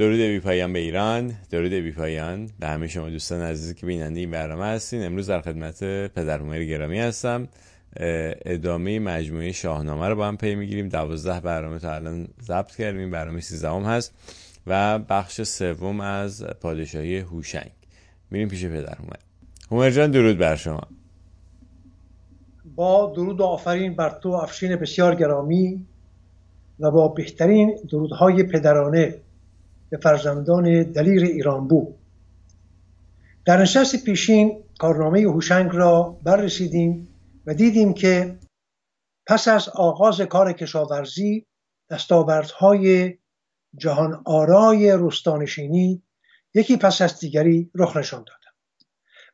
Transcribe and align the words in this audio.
درود 0.00 0.20
بی 0.20 0.40
پایان 0.40 0.72
به 0.72 0.78
ایران 0.78 1.32
درود 1.50 1.72
بی 1.72 1.92
پایان 1.92 2.50
به 2.60 2.66
همه 2.66 2.88
شما 2.88 3.10
دوستان 3.10 3.42
عزیزی 3.42 3.74
که 3.74 3.86
بیننده 3.86 4.20
این 4.20 4.30
برنامه 4.30 4.64
هستین. 4.64 5.04
امروز 5.04 5.26
در 5.26 5.40
خدمت 5.40 5.84
پدر 6.08 6.64
گرامی 6.64 7.00
هستم. 7.00 7.48
ادامه 7.96 8.98
مجموعه 8.98 9.52
شاهنامه 9.52 10.08
رو 10.08 10.16
با 10.16 10.28
هم 10.28 10.36
پی 10.36 10.54
می‌گیریم. 10.54 10.88
دوازده 10.88 11.40
برنامه 11.40 11.78
تا 11.78 11.94
الان 11.94 12.28
ضبط 12.42 12.76
کردیم. 12.76 13.10
برنامه 13.10 13.40
سیزدهم 13.40 13.82
هست 13.82 14.14
و 14.66 14.98
بخش 14.98 15.42
سوم 15.42 16.00
از 16.00 16.44
پادشاهی 16.60 17.18
هوشنگ. 17.18 17.70
میریم 18.30 18.48
پیش 18.48 18.64
پدر 18.64 18.94
هومر 18.94 19.16
هومر 19.70 19.90
جان 19.90 20.10
درود 20.10 20.38
بر 20.38 20.56
شما. 20.56 20.82
با 22.74 23.12
درود 23.16 23.40
و 23.40 23.44
آفرین 23.44 23.94
بر 23.94 24.10
تو 24.10 24.28
افشین 24.28 24.76
بسیار 24.76 25.14
گرامی 25.14 25.86
و 26.80 26.90
با 26.90 27.08
بهترین 27.08 27.78
درودهای 27.90 28.42
پدرانه. 28.42 29.14
به 29.90 29.96
فرزندان 29.96 30.82
دلیر 30.82 31.24
ایران 31.24 31.68
بو 31.68 31.94
در 33.46 33.62
نشست 33.62 34.04
پیشین 34.04 34.64
کارنامه 34.78 35.20
هوشنگ 35.20 35.70
را 35.72 36.20
بررسیدیم 36.22 37.08
و 37.46 37.54
دیدیم 37.54 37.94
که 37.94 38.38
پس 39.26 39.48
از 39.48 39.68
آغاز 39.68 40.20
کار 40.20 40.52
کشاورزی 40.52 41.46
دستاوردهای 41.90 43.18
جهان 43.76 44.22
آرای 44.24 44.92
روستانشینی 44.92 46.02
یکی 46.54 46.76
پس 46.76 47.02
از 47.02 47.18
دیگری 47.18 47.70
رخ 47.74 47.96
نشان 47.96 48.24
دادند 48.24 48.40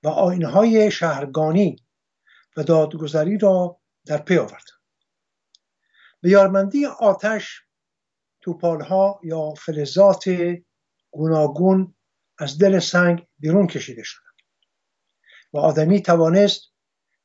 و 0.03 0.09
آینهای 0.09 0.91
شهرگانی 0.91 1.77
و 2.57 2.63
دادگذری 2.63 3.39
را 3.39 3.81
در 4.07 4.19
پی 4.19 4.39
آوردند 4.39 4.77
به 6.21 6.31
یارمندی 6.31 6.87
آتش 6.87 7.66
توپالها 8.47 9.21
یا 9.23 9.55
فلزات 9.55 10.25
گوناگون 11.11 11.95
از 12.39 12.59
دل 12.59 12.79
سنگ 12.79 13.27
بیرون 13.39 13.67
کشیده 13.67 14.03
شدند. 14.03 14.35
و 15.53 15.59
آدمی 15.59 16.03
توانست 16.03 16.63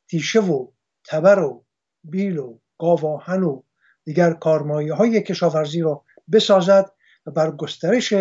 تیشه 0.09 0.39
و 0.39 0.71
تبر 1.05 1.39
و 1.39 1.65
بیل 2.03 2.37
و 2.37 2.59
گاواهن 2.77 3.43
و 3.43 3.63
دیگر 4.03 4.33
کارمایه 4.33 4.93
های 4.93 5.21
کشاورزی 5.23 5.81
را 5.81 6.05
بسازد 6.31 6.91
و 7.25 7.31
بر 7.31 7.51
گسترش 7.51 8.13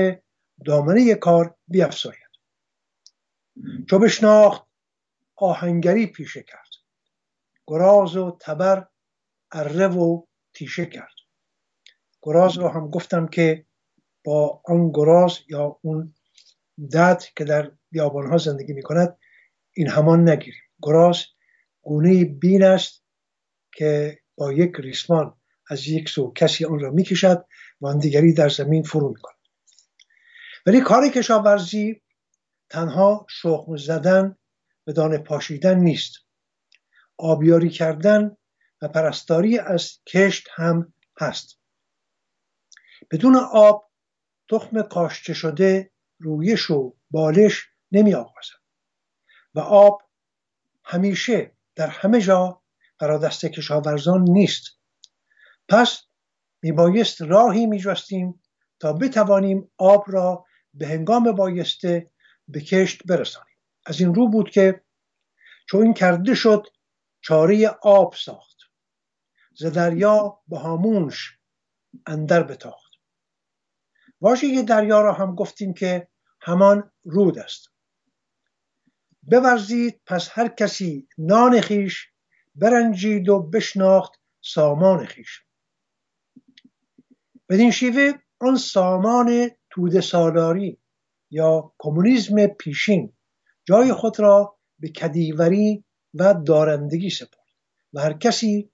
دامنه 0.64 1.14
کار 1.14 1.56
بیافزاید 1.68 2.30
چو 3.90 3.98
بشناخت 3.98 4.66
آهنگری 5.36 6.06
پیشه 6.06 6.42
کرد. 6.42 6.70
گراز 7.66 8.16
و 8.16 8.38
تبر 8.40 8.86
اره 9.52 9.86
و 9.86 10.22
تیشه 10.54 10.86
کرد. 10.86 11.19
گراز 12.22 12.58
رو 12.58 12.68
هم 12.68 12.90
گفتم 12.90 13.26
که 13.26 13.66
با 14.24 14.62
آن 14.64 14.90
گراز 14.92 15.38
یا 15.48 15.78
اون 15.82 16.14
دد 16.92 17.22
که 17.36 17.44
در 17.44 17.72
بیابان 17.90 18.26
ها 18.26 18.36
زندگی 18.36 18.72
می 18.72 18.82
کند 18.82 19.18
این 19.72 19.88
همان 19.88 20.28
نگیریم. 20.28 20.62
گراز 20.82 21.24
گونه 21.82 22.24
بین 22.24 22.62
است 22.62 23.04
که 23.74 24.18
با 24.36 24.52
یک 24.52 24.72
ریسمان 24.78 25.36
از 25.70 25.88
یک 25.88 26.08
سو 26.08 26.32
کسی 26.32 26.64
آن 26.64 26.80
را 26.80 26.90
می‌کشد 26.90 27.44
و 27.80 27.86
آن 27.86 27.98
دیگری 27.98 28.34
در 28.34 28.48
زمین 28.48 28.82
فرو 28.82 29.08
می‌کند. 29.08 29.36
ولی 30.66 30.80
کار 30.80 31.08
کشاورزی 31.08 32.02
تنها 32.70 33.26
شخم 33.28 33.76
زدن 33.76 34.36
به 34.84 34.92
دانه 34.92 35.18
پاشیدن 35.18 35.78
نیست. 35.78 36.12
آبیاری 37.18 37.70
کردن 37.70 38.36
و 38.82 38.88
پرستاری 38.88 39.58
از 39.58 39.98
کشت 40.06 40.48
هم 40.54 40.92
هست. 41.20 41.59
بدون 43.10 43.36
آب 43.52 43.90
تخم 44.50 44.82
کاشته 44.82 45.34
شده 45.34 45.90
رویش 46.18 46.70
و 46.70 46.94
بالش 47.10 47.68
نمی 47.92 48.14
آغازد 48.14 48.60
و 49.54 49.60
آب 49.60 50.02
همیشه 50.84 51.52
در 51.74 51.86
همه 51.86 52.20
جا 52.20 52.62
برای 52.98 53.18
دست 53.18 53.46
کشاورزان 53.46 54.22
نیست. 54.22 54.64
پس 55.68 56.02
میبایست 56.62 57.22
راهی 57.22 57.66
میجستیم 57.66 58.42
تا 58.80 58.92
بتوانیم 58.92 59.70
آب 59.78 60.04
را 60.06 60.44
به 60.74 60.86
هنگام 60.86 61.32
بایسته 61.32 62.10
به 62.48 62.60
کشت 62.60 63.06
برسانیم. 63.06 63.56
از 63.86 64.00
این 64.00 64.14
رو 64.14 64.28
بود 64.28 64.50
که 64.50 64.80
چون 65.68 65.82
این 65.82 65.94
کرده 65.94 66.34
شد 66.34 66.66
چاره 67.20 67.68
آب 67.82 68.14
ساخت. 68.14 68.56
ز 69.54 69.66
دریا 69.66 70.40
به 70.48 70.58
هامونش 70.58 71.38
اندر 72.06 72.42
بتاخت. 72.42 72.79
واژه 74.20 74.62
دریا 74.62 75.00
را 75.00 75.12
هم 75.12 75.34
گفتیم 75.34 75.74
که 75.74 76.08
همان 76.40 76.90
رود 77.04 77.38
است. 77.38 77.70
بورزید 79.22 80.00
پس 80.06 80.28
هر 80.32 80.48
کسی 80.48 81.08
نان 81.18 81.60
خیش 81.60 82.08
برنجید 82.54 83.28
و 83.28 83.42
بشناخت 83.42 84.20
سامان 84.40 85.06
خیش. 85.06 85.42
بدین 87.48 87.70
شیوه 87.70 88.12
آن 88.40 88.56
سامان 88.56 89.50
توده 89.70 90.00
سالاری 90.00 90.78
یا 91.30 91.72
کمونیسم 91.78 92.46
پیشین 92.46 93.12
جای 93.64 93.92
خود 93.92 94.20
را 94.20 94.58
به 94.78 94.88
کدیوری 94.88 95.84
و 96.14 96.34
دارندگی 96.34 97.10
سپرد 97.10 97.40
و 97.92 98.00
هر 98.00 98.12
کسی 98.12 98.70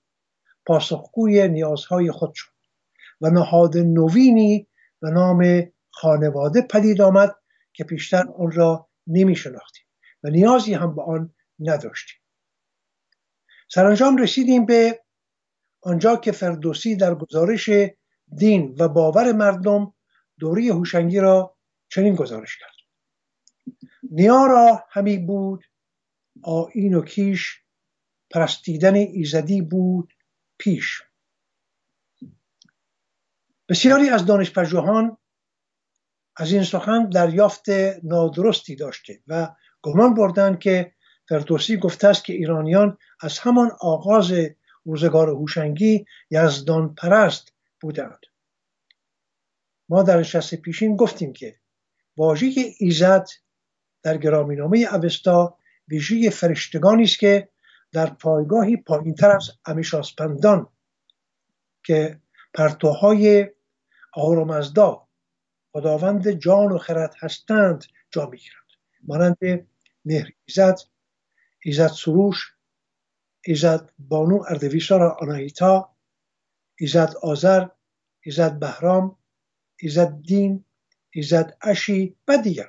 پاسخگوی 0.66 1.48
نیازهای 1.48 2.10
خود 2.10 2.32
شد 2.34 2.52
و 3.20 3.30
نهاد 3.30 3.76
نوینی 3.76 4.68
به 5.06 5.12
نام 5.12 5.72
خانواده 5.90 6.62
پدید 6.62 7.00
آمد 7.00 7.36
که 7.72 7.84
پیشتر 7.84 8.24
آن 8.38 8.50
را 8.50 8.88
نمی 9.06 9.36
شناختیم 9.36 9.84
و 10.22 10.28
نیازی 10.28 10.74
هم 10.74 10.94
به 10.94 11.02
آن 11.02 11.34
نداشتیم. 11.58 12.20
سرانجام 13.68 14.16
رسیدیم 14.16 14.66
به 14.66 15.02
آنجا 15.82 16.16
که 16.16 16.32
فردوسی 16.32 16.96
در 16.96 17.14
گزارش 17.14 17.70
دین 18.36 18.76
و 18.78 18.88
باور 18.88 19.32
مردم 19.32 19.94
دوری 20.38 20.68
هوشنگی 20.68 21.20
را 21.20 21.56
چنین 21.88 22.14
گزارش 22.14 22.58
کرد. 22.58 22.76
نیا 24.10 24.46
را 24.46 24.84
همی 24.90 25.18
بود 25.18 25.64
آین 26.42 26.94
و 26.94 27.02
کیش 27.02 27.62
پرستیدن 28.30 28.94
ایزدی 28.94 29.62
بود 29.62 30.12
پیش. 30.58 31.02
بسیاری 33.68 34.08
از 34.08 34.26
دانشپژوهان 34.26 35.16
از 36.36 36.52
این 36.52 36.64
سخن 36.64 37.08
دریافت 37.08 37.68
نادرستی 38.02 38.76
داشته 38.76 39.20
و 39.26 39.48
گمان 39.82 40.14
بردند 40.14 40.58
که 40.58 40.92
فردوسی 41.28 41.76
گفته 41.76 42.08
است 42.08 42.24
که 42.24 42.32
ایرانیان 42.32 42.98
از 43.20 43.38
همان 43.38 43.70
آغاز 43.80 44.32
روزگار 44.84 45.28
هوشنگی 45.28 46.04
یزدان 46.30 46.94
پرست 46.94 47.52
بودند. 47.80 48.20
ما 49.88 50.02
در 50.02 50.18
نشست 50.18 50.54
پیشین 50.54 50.96
گفتیم 50.96 51.32
که 51.32 51.56
واژه 52.16 52.50
ایزد 52.78 53.28
در 54.02 54.16
گرامینامه 54.16 54.78
اوستا 54.78 55.58
ویژه 55.88 56.30
فرشتگانی 56.30 57.02
است 57.02 57.18
که 57.18 57.48
در 57.92 58.06
پایگاهی 58.06 58.76
پایینتر 58.76 59.30
از 59.30 59.50
امیشاسپندان 59.66 60.68
که 61.84 62.20
پرتوهای 62.54 63.48
آرامزدا 64.16 65.08
خداوند 65.72 66.30
جان 66.30 66.72
و 66.72 66.78
خرد 66.78 67.14
هستند 67.18 67.84
جا 68.10 68.26
می‌گیرند 68.26 68.66
مانند 69.02 69.68
مهر 70.04 70.28
ایزد 70.44 70.78
ایزد 71.62 71.86
سروش 71.86 72.52
ایزد 73.44 73.90
بانو 73.98 74.42
اردویسارا 74.48 75.16
آنایتا 75.20 75.96
ایزد 76.78 77.14
آذر 77.22 77.68
ایزد 78.20 78.58
بهرام 78.58 79.18
ایزد 79.80 80.22
دین 80.22 80.64
ایزد 81.10 81.56
اشی 81.62 82.16
و 82.28 82.38
دیگر. 82.38 82.68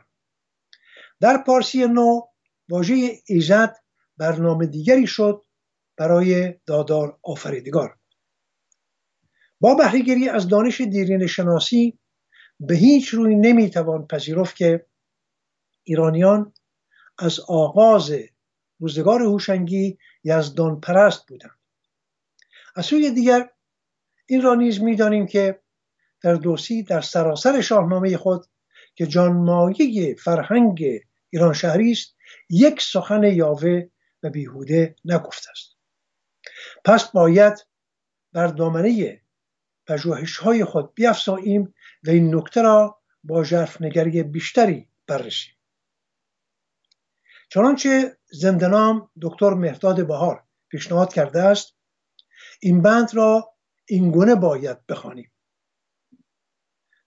در 1.19 1.37
پارسی 1.37 1.85
نو 1.85 2.21
واژه 2.69 3.19
ایزد 3.25 3.77
برنامه 4.17 4.65
دیگری 4.65 5.07
شد 5.07 5.45
برای 5.97 6.53
دادار 6.65 7.19
آفریدگار. 7.23 7.96
با 9.59 9.75
بهرهگیری 9.75 10.29
از 10.29 10.47
دانش 10.47 10.81
دیرین 10.81 11.27
شناسی 11.27 11.99
به 12.59 12.75
هیچ 12.75 13.07
روی 13.07 13.35
نمی‌توان 13.35 14.07
پذیرفت 14.07 14.55
که 14.55 14.85
ایرانیان 15.83 16.53
از 17.17 17.39
آغاز 17.39 18.11
روزگار 18.79 19.21
هوشنگی 19.21 19.97
یزدان 20.23 20.79
پرست 20.79 21.27
بودند. 21.27 21.59
از 22.75 22.85
سوی 22.85 23.11
دیگر 23.11 23.49
این 24.25 24.41
را 24.41 24.55
نیز 24.55 24.81
می‌دانیم 24.81 25.27
که 25.27 25.59
فردوسی 26.21 26.83
در 26.83 27.01
سراسر 27.01 27.61
شاهنامه 27.61 28.17
خود 28.17 28.45
که 28.95 29.07
جانمایه 29.07 30.15
فرهنگ 30.15 30.83
ایران 31.29 31.53
شهری 31.53 31.91
است 31.91 32.15
یک 32.49 32.81
سخن 32.81 33.23
یاوه 33.23 33.87
و 34.23 34.29
بیهوده 34.29 34.95
نگفته 35.05 35.51
است. 35.51 35.77
پس 36.85 37.11
باید 37.11 37.67
بر 38.33 38.47
دامنه 38.47 39.21
پژوهش 39.87 40.37
های 40.37 40.65
خود 40.65 40.93
بیافزاییم 40.93 41.73
و 42.03 42.09
این 42.09 42.35
نکته 42.35 42.61
را 42.61 43.01
با 43.23 43.45
نگری 43.81 44.23
بیشتری 44.23 44.89
بررسیم 45.07 45.53
چنانچه 47.49 48.17
زندنام 48.31 49.09
دکتر 49.21 49.49
مهداد 49.49 50.07
بهار 50.07 50.43
پیشنهاد 50.69 51.13
کرده 51.13 51.41
است 51.41 51.77
این 52.61 52.81
بند 52.81 53.15
را 53.15 53.53
این 53.85 54.11
گونه 54.11 54.35
باید 54.35 54.85
بخوانیم. 54.85 55.31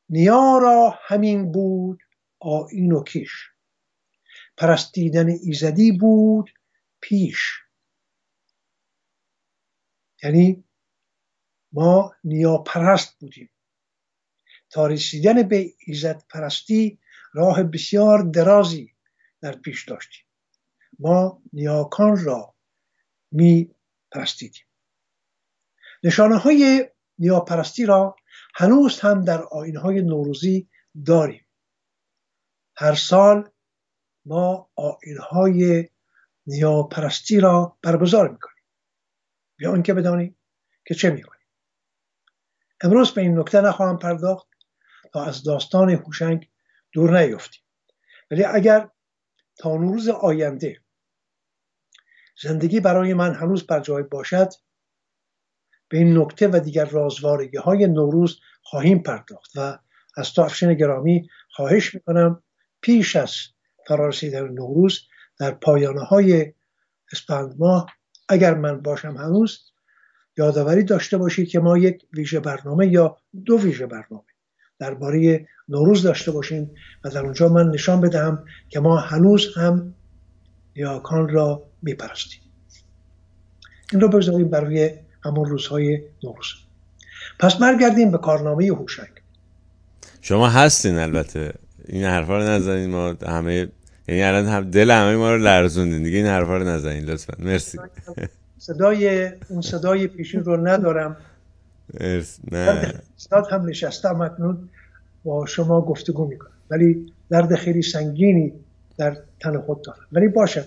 نیا 0.09 0.59
را 0.63 0.99
همین 1.03 1.53
بود 1.53 2.03
آین 2.39 2.93
و 2.93 3.05
کیش. 3.05 3.31
پرستیدن 4.57 5.29
ایزدی 5.29 5.93
بود 5.93 6.51
پیش. 7.01 7.39
یعنی 10.23 10.65
ما 11.73 12.15
نیا 12.25 12.59
پرست 12.59 13.19
بودیم. 13.19 13.51
تا 14.71 14.87
رسیدن 14.87 15.43
به 15.43 15.67
ایزد 15.87 16.25
پرستی 16.31 16.99
راه 17.33 17.63
بسیار 17.63 18.23
درازی 18.23 18.95
در 19.41 19.57
پیش 19.57 19.85
داشتیم. 19.85 20.25
ما 20.99 21.43
نیاکان 21.53 22.25
را 22.25 22.55
می 23.33 23.75
پرستیدیم 24.13 24.65
نشانه 26.03 26.37
های 26.37 26.91
نیاپرستی 27.19 27.87
را 27.87 28.17
هنوز 28.55 29.01
هم 29.01 29.25
در 29.25 29.43
آین 29.43 29.77
های 29.77 30.03
نوروزی 30.03 30.69
داریم. 31.07 31.47
هر 32.77 32.95
سال 32.95 33.51
ما 34.25 34.71
آین 34.75 35.19
های 35.31 35.89
نیاپرستی 36.47 37.41
را 37.41 37.79
برگزار 37.83 38.29
می‌کنیم. 38.29 38.65
بیا 39.57 39.73
آنکه 39.73 39.95
بدانیم 39.95 40.37
که 40.87 40.95
چه 40.95 41.11
می‌کنیم. 41.11 41.40
امروز 42.83 43.11
به 43.11 43.21
این 43.21 43.39
نکته 43.39 43.61
نخواهم 43.61 43.99
پرداخت 43.99 44.49
تا 45.13 45.25
از 45.25 45.43
داستان 45.43 45.91
هوشنگ 45.91 46.49
دور 46.93 47.19
نیفتیم. 47.21 47.63
ولی 48.31 48.45
اگر 48.45 48.89
تا 49.59 49.77
نوروز 49.77 50.09
آینده 50.09 50.81
زندگی 52.43 52.81
برای 52.81 53.15
من 53.15 53.35
هنوز 53.35 53.67
بر 53.67 53.81
جای 53.81 54.03
باشد 54.03 54.49
به 55.89 55.99
این 55.99 56.19
نکته 56.19 56.49
و 56.49 56.61
دیگر 56.65 56.85
رازوارگی 56.85 57.57
های 57.57 57.87
نوروز 57.87 58.41
خواهیم 58.63 59.03
پرداخت 59.03 59.51
و 59.57 59.79
از 60.17 60.33
تو 60.33 60.43
افشین 60.43 60.75
گرامی 60.75 61.29
خواهش 61.51 61.95
می‌کنم 61.95 62.43
پیش 62.81 63.17
از 63.17 63.35
فرارسیدن 63.89 64.49
نوروز 64.49 65.01
در 65.39 65.51
پایانه 65.51 66.05
های 66.05 66.55
اسپند 67.13 67.55
ماه 67.59 67.87
اگر 68.29 68.55
من 68.55 68.81
باشم 68.83 69.17
هنوز 69.17 69.73
یادآوری 70.39 70.83
داشته 70.83 71.19
باشید 71.19 71.49
که 71.49 71.61
ما 71.61 71.79
یک 71.79 72.03
ویژه 72.13 72.41
برنامه 72.41 72.87
یا 72.87 73.17
دو 73.45 73.59
ویژه 73.59 73.87
برنامه 73.87 74.25
درباره 74.79 75.49
نوروز 75.69 76.03
داشته 76.03 76.31
باشیم 76.31 76.71
و 77.05 77.11
در 77.11 77.21
اونجا 77.21 77.49
من 77.49 77.71
نشان 77.71 78.01
بدهم 78.01 78.45
که 78.69 78.81
ما 78.81 78.97
هنوز 78.97 79.57
هم 79.57 79.95
نیاکان 80.77 81.29
را 81.29 81.63
میپرستیم. 81.83 82.41
این 83.93 84.01
رو 84.01 84.09
بگذاریم 84.09 84.49
برای 84.49 84.91
همون 85.25 85.45
روزهای 85.45 86.03
نوروز. 86.25 86.47
پس 87.39 87.55
برگردیم 87.55 88.11
به 88.11 88.19
کارنامه 88.19 88.67
هوشنگ. 88.67 89.09
شما 90.21 90.49
هستین 90.49 90.99
البته. 90.99 91.53
این 91.89 92.05
حرفا 92.05 92.39
رو 92.39 92.45
نزنین 92.45 92.91
ما 92.91 93.15
همه 93.27 93.69
یعنی 94.09 94.23
الان 94.23 94.47
هم 94.47 94.71
دل 94.71 94.91
همه 94.91 95.17
ما 95.17 95.35
رو 95.35 95.39
لرزوندین 95.39 96.03
دیگه 96.03 96.17
این 96.17 96.27
حرفا 96.27 96.57
رو 96.57 96.65
نزنین 96.65 97.05
لطفا. 97.05 97.35
مرسی. 97.39 97.79
صدای 98.61 99.31
اون 99.49 99.61
صدای 99.61 100.07
پیشین 100.07 100.45
رو 100.45 100.69
ندارم. 100.69 101.17
نه. 102.53 102.95
هم 103.51 103.67
نشستم 103.67 104.21
اکنون 104.21 104.69
با 105.25 105.47
شما 105.47 105.81
گفتگو 105.81 106.27
می‌کنم. 106.27 106.51
ولی 106.71 107.13
درد 107.31 107.55
خیلی 107.55 107.83
سنگینی 107.83 108.53
در 108.97 109.17
تن 109.41 109.61
خود 109.61 109.83
دارم. 109.83 110.07
ولی 110.13 110.29
باشد. 110.29 110.67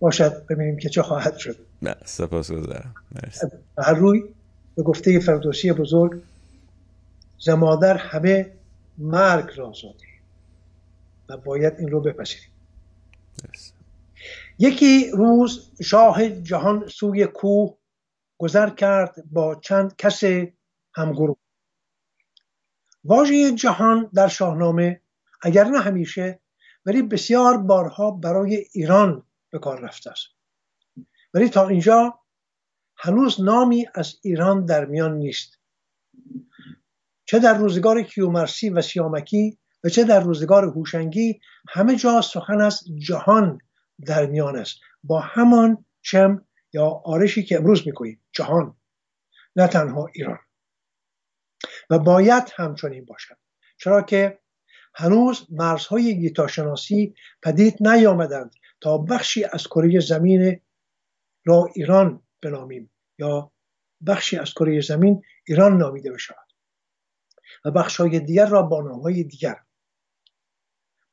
باشد. 0.00 0.46
ببینیم 0.46 0.76
که 0.76 0.88
چه 0.88 1.02
خواهد 1.02 1.36
شد. 1.36 1.56
نه 1.82 1.94
سپاس 2.04 2.52
گذارم. 2.52 2.94
هر 3.78 3.94
روی 3.94 4.22
به 4.76 4.82
گفته 4.82 5.20
فردوسی 5.20 5.72
بزرگ 5.72 6.22
زمادر 7.38 7.96
همه 7.96 8.50
مرگ 8.98 9.50
را 9.56 9.72
زاده 9.82 10.06
و 11.28 11.36
باید 11.36 11.72
این 11.78 11.90
رو 11.90 12.00
بپذیریم. 12.00 12.48
یکی 14.58 15.10
روز 15.10 15.72
شاه 15.82 16.28
جهان 16.28 16.88
سوی 16.88 17.26
کوه 17.26 17.78
گذر 18.38 18.70
کرد 18.70 19.14
با 19.32 19.54
چند 19.54 19.96
کس 19.96 20.22
همگروه. 20.94 21.36
واژه 23.04 23.52
جهان 23.52 24.10
در 24.14 24.28
شاهنامه 24.28 25.00
اگر 25.42 25.64
نه 25.64 25.80
همیشه 25.80 26.40
ولی 26.86 27.02
بسیار 27.02 27.58
بارها 27.58 28.10
برای 28.10 28.66
ایران 28.72 29.22
به 29.50 29.58
کار 29.58 29.80
رفته 29.80 30.10
است. 30.10 30.26
ولی 31.34 31.48
تا 31.48 31.68
اینجا 31.68 32.18
هنوز 32.96 33.40
نامی 33.40 33.86
از 33.94 34.14
ایران 34.22 34.64
در 34.64 34.84
میان 34.84 35.16
نیست. 35.16 35.58
چه 37.24 37.38
در 37.38 37.58
روزگار 37.58 38.02
کیومرسی 38.02 38.70
و 38.70 38.82
سیامکی 38.82 39.58
و 39.84 39.88
چه 39.88 40.04
در 40.04 40.20
روزگار 40.20 40.64
هوشنگی 40.64 41.40
همه 41.68 41.96
جا 41.96 42.20
سخن 42.20 42.60
از 42.60 42.84
جهان 42.98 43.58
در 44.06 44.26
میان 44.26 44.56
است 44.56 44.80
با 45.04 45.20
همان 45.20 45.84
چم 46.02 46.46
یا 46.72 46.86
آرشی 46.86 47.44
که 47.44 47.56
امروز 47.56 47.86
می‌کنیم 47.86 48.20
جهان 48.32 48.76
نه 49.56 49.66
تنها 49.66 50.06
ایران. 50.14 50.38
و 51.90 51.98
باید 51.98 52.52
همچنین 52.56 53.04
باشد. 53.04 53.36
چرا 53.76 54.02
که 54.02 54.38
هنوز 54.94 55.46
مرزهای 55.50 56.18
گیتاشناسی 56.18 57.14
پدید 57.42 57.76
نیامدند 57.80 58.54
تا 58.80 58.98
بخشی 58.98 59.44
از 59.44 59.66
کره 59.66 60.00
زمین 60.00 60.60
را 61.44 61.70
ایران 61.74 62.22
بنامیم 62.42 62.90
یا 63.18 63.52
بخشی 64.06 64.36
از 64.36 64.50
کره 64.50 64.80
زمین 64.80 65.22
ایران 65.46 65.78
نامیده 65.78 66.12
بشود. 66.12 66.48
و 67.64 67.70
بخش 67.70 67.96
های 67.96 68.20
دیگر 68.20 68.46
را 68.46 68.62
با 68.62 68.82
نام 68.82 69.00
های 69.00 69.24
دیگر. 69.24 69.56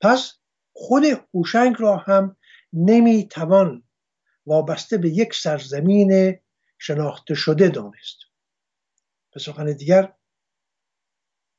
پس 0.01 0.34
خود 0.74 1.04
هوشنگ 1.34 1.75
را 1.80 1.98
هم 1.98 2.38
نمی‌توان 2.73 3.83
وابسته 4.45 4.97
به 4.97 5.09
یک 5.09 5.33
سرزمین 5.33 6.39
شناخته 6.79 7.33
شده 7.33 7.69
دانست. 7.69 8.18
به 9.33 9.39
سخن 9.39 9.73
دیگر 9.73 10.13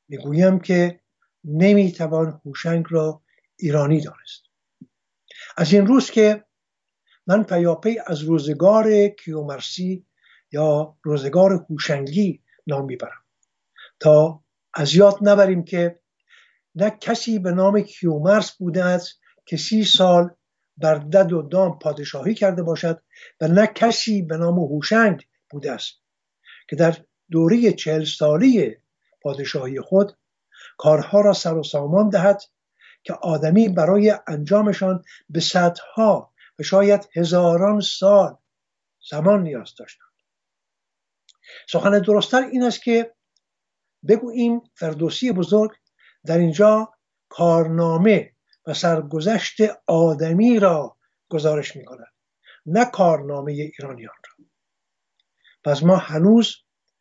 می‌گویم 0.09 0.59
که 0.59 0.99
نمی‌توان 1.43 2.41
هوشنگ 2.45 2.85
را 2.89 3.21
ایرانی 3.55 4.01
دانست. 4.01 4.43
از 5.57 5.73
این 5.73 5.87
روز 5.87 6.11
که 6.11 6.45
من 7.27 7.43
پیاپی 7.43 7.99
از 8.07 8.21
روزگار 8.21 9.07
کیومرسی 9.07 10.05
یا 10.51 10.97
روزگار 11.03 11.65
هوشنگی 11.69 12.43
نام 12.67 12.85
می‌برم. 12.85 13.23
تا 13.99 14.43
از 14.73 14.95
یاد 14.95 15.17
نبریم 15.21 15.63
که 15.63 15.99
نه 16.75 16.89
کسی 16.89 17.39
به 17.39 17.51
نام 17.51 17.81
کیومرس 17.81 18.57
بوده 18.57 18.83
است 18.83 19.19
که 19.45 19.57
سی 19.57 19.83
سال 19.83 20.35
بر 20.77 20.95
دد 20.95 21.33
و 21.33 21.41
دام 21.41 21.79
پادشاهی 21.79 22.33
کرده 22.33 22.63
باشد 22.63 23.01
و 23.41 23.47
نه 23.47 23.67
کسی 23.67 24.21
به 24.21 24.37
نام 24.37 24.59
هوشنگ 24.59 25.27
بوده 25.49 25.71
است 25.71 25.93
که 26.69 26.75
در 26.75 26.97
دوره 27.31 27.71
چهل 27.71 28.03
سالی 28.05 28.77
پادشاهی 29.21 29.81
خود 29.81 30.17
کارها 30.77 31.21
را 31.21 31.33
سر 31.33 31.57
و 31.57 31.63
سامان 31.63 32.09
دهد 32.09 32.41
که 33.03 33.13
آدمی 33.13 33.69
برای 33.69 34.13
انجامشان 34.27 35.03
به 35.29 35.39
صدها 35.39 36.33
و 36.59 36.63
شاید 36.63 37.09
هزاران 37.15 37.81
سال 37.81 38.37
زمان 39.09 39.43
نیاز 39.43 39.75
داشتند. 39.79 40.07
سخن 41.69 41.99
درستتر 41.99 42.41
این 42.41 42.63
است 42.63 42.83
که 42.83 43.13
بگوییم 44.07 44.61
فردوسی 44.75 45.31
بزرگ 45.31 45.71
در 46.25 46.37
اینجا 46.37 46.93
کارنامه 47.29 48.32
و 48.67 48.73
سرگذشت 48.73 49.57
آدمی 49.87 50.59
را 50.59 50.97
گزارش 51.29 51.75
می 51.75 51.85
کند 51.85 52.13
نه 52.65 52.85
کارنامه 52.85 53.51
ایرانیان 53.51 54.15
را. 54.27 54.45
پس 55.63 55.83
ما 55.83 55.95
هنوز 55.95 56.55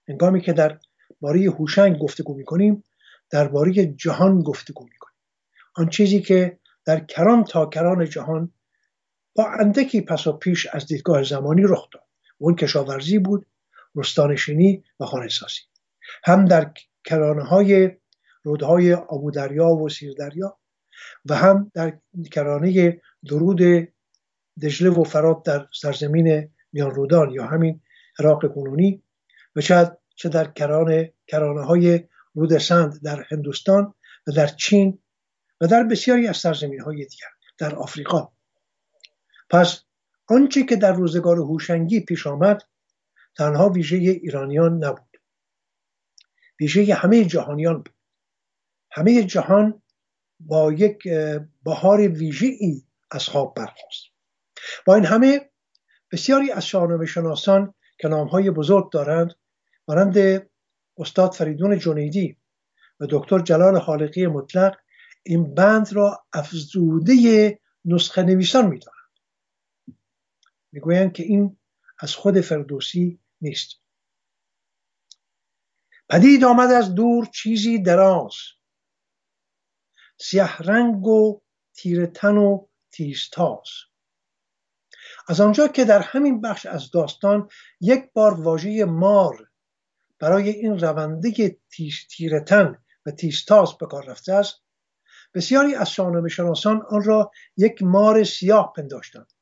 انگامی 0.09 0.41
که 0.41 0.53
در 0.53 0.79
باره 1.21 1.41
هوشنگ 1.41 1.99
گفتگو 1.99 2.35
می 2.35 2.45
کنیم 2.45 2.85
درباره 3.31 3.87
جهان 3.87 4.43
گفتگو 4.43 4.85
می 4.85 4.99
کنیم 4.99 5.19
آن 5.75 5.89
چیزی 5.89 6.21
که 6.21 6.59
در 6.85 7.01
کران 7.01 7.45
تا 7.45 7.67
کران 7.67 8.05
جهان 8.05 8.53
با 9.35 9.51
اندکی 9.61 10.01
پس 10.01 10.27
و 10.27 10.33
پیش 10.33 10.67
از 10.67 10.87
دیدگاه 10.87 11.23
زمانی 11.23 11.63
رخ 11.63 11.89
داد. 11.93 12.03
اون 12.39 12.57
کشاورزی 12.57 13.19
بود 13.19 13.47
رستانشینی 13.95 14.85
و 15.01 15.05
خانه 15.05 15.29
سازی 15.29 15.61
هم 16.25 16.45
در 16.45 16.73
کرانه 17.05 17.43
های 17.43 17.91
رودهای 18.43 18.95
آبودریا 18.95 19.69
و 19.69 19.89
سیردریا 19.89 20.59
و 21.25 21.35
هم 21.35 21.71
در 21.75 21.99
کرانه 22.33 23.01
درود 23.25 23.89
دجله 24.63 24.91
و 24.91 25.05
فرات 25.05 25.43
در 25.43 25.69
سرزمین 25.73 26.49
میان 26.73 26.91
رودان 26.91 27.31
یا 27.31 27.47
همین 27.47 27.81
عراق 28.19 28.55
کنونی 28.55 29.03
و 29.57 29.61
چه 30.17 30.29
در 30.29 30.45
کرانه 30.45 31.13
کرانه 31.27 31.63
های 31.63 32.05
رود 32.35 32.59
سند 32.59 33.03
در 33.03 33.25
هندوستان 33.31 33.95
و 34.27 34.33
در 34.33 34.47
چین 34.47 34.99
و 35.61 35.67
در 35.67 35.83
بسیاری 35.83 36.29
از 36.29 36.37
سرزمین 36.37 36.81
های 36.81 36.97
دیگر 36.97 37.29
در 37.59 37.75
آفریقا. 37.75 38.29
پس 39.51 39.83
آنچه 40.27 40.63
که 40.65 40.77
در 40.77 40.93
روزگار 40.93 41.37
هوشنگی 41.37 42.01
پیش 42.01 42.27
آمد 42.27 42.63
تنها 43.37 43.69
ویژه 43.69 43.97
ایرانیان 43.97 44.85
نبود. 44.85 45.21
ویژه 46.61 46.95
همه 46.95 47.25
جهانیان 47.25 47.77
بود. 47.77 47.95
همه 48.91 49.23
جهان 49.23 49.82
با 50.47 50.73
یک 50.73 51.09
بهار 51.65 52.09
ویژه 52.09 52.47
ای 52.47 52.83
از 53.11 53.29
خواب 53.29 53.55
برخواست 53.55 54.05
با 54.87 54.95
این 54.95 55.05
همه 55.05 55.51
بسیاری 56.13 56.51
از 56.51 56.67
شاهنامه 56.67 57.07
شناسان 57.07 57.75
که 57.99 58.09
نامهای 58.09 58.51
بزرگ 58.51 58.93
دارند 58.93 59.35
مانند 59.89 60.47
استاد 60.99 61.33
فریدون 61.33 61.79
جنیدی 61.79 62.37
و 63.01 63.07
دکتر 63.11 63.39
جلال 63.39 63.81
خالقی 63.81 64.27
مطلق 64.27 64.77
این 65.23 65.55
بند 65.55 65.93
را 65.93 66.25
افزوده 66.33 67.59
نسخه 67.85 68.23
نویسان 68.23 68.67
می‌دانند. 68.67 68.99
می‌گویند 70.73 71.13
که 71.13 71.23
این 71.23 71.57
از 71.99 72.15
خود 72.15 72.41
فردوسی 72.41 73.21
نیست. 73.41 73.71
پدید 76.09 76.45
آمد 76.45 76.71
از 76.71 76.95
دور 76.95 77.27
چیزی 77.27 77.83
دراز. 77.83 78.35
سیه 80.23 80.57
رنگ 80.57 81.07
و 81.07 81.41
تیر 81.75 82.07
تن 82.07 82.37
و 82.37 82.67
تیزتاز 82.91 83.69
از 85.29 85.41
آنجا 85.41 85.69
که 85.69 85.85
در 85.85 86.01
همین 86.01 86.41
بخش 86.41 86.67
از 86.67 86.91
داستان 86.91 87.49
یک 87.81 88.13
بار 88.13 88.41
واژه 88.41 88.85
مار 88.85 89.49
برای 90.19 90.49
این 90.49 90.79
رونده 90.79 91.59
تیرتن 92.11 92.79
و 93.07 93.11
تیزتاز 93.11 93.79
به 93.79 93.87
کار 93.87 94.05
رفته 94.05 94.33
است 94.33 94.63
بسیاری 95.35 95.75
از 95.75 95.91
شاهنامه 95.91 96.29
شناسان 96.29 96.83
آن 96.91 97.03
را 97.03 97.31
یک 97.57 97.83
مار 97.83 98.25
سیاه 98.25 98.73
پنداشتند. 98.77 99.33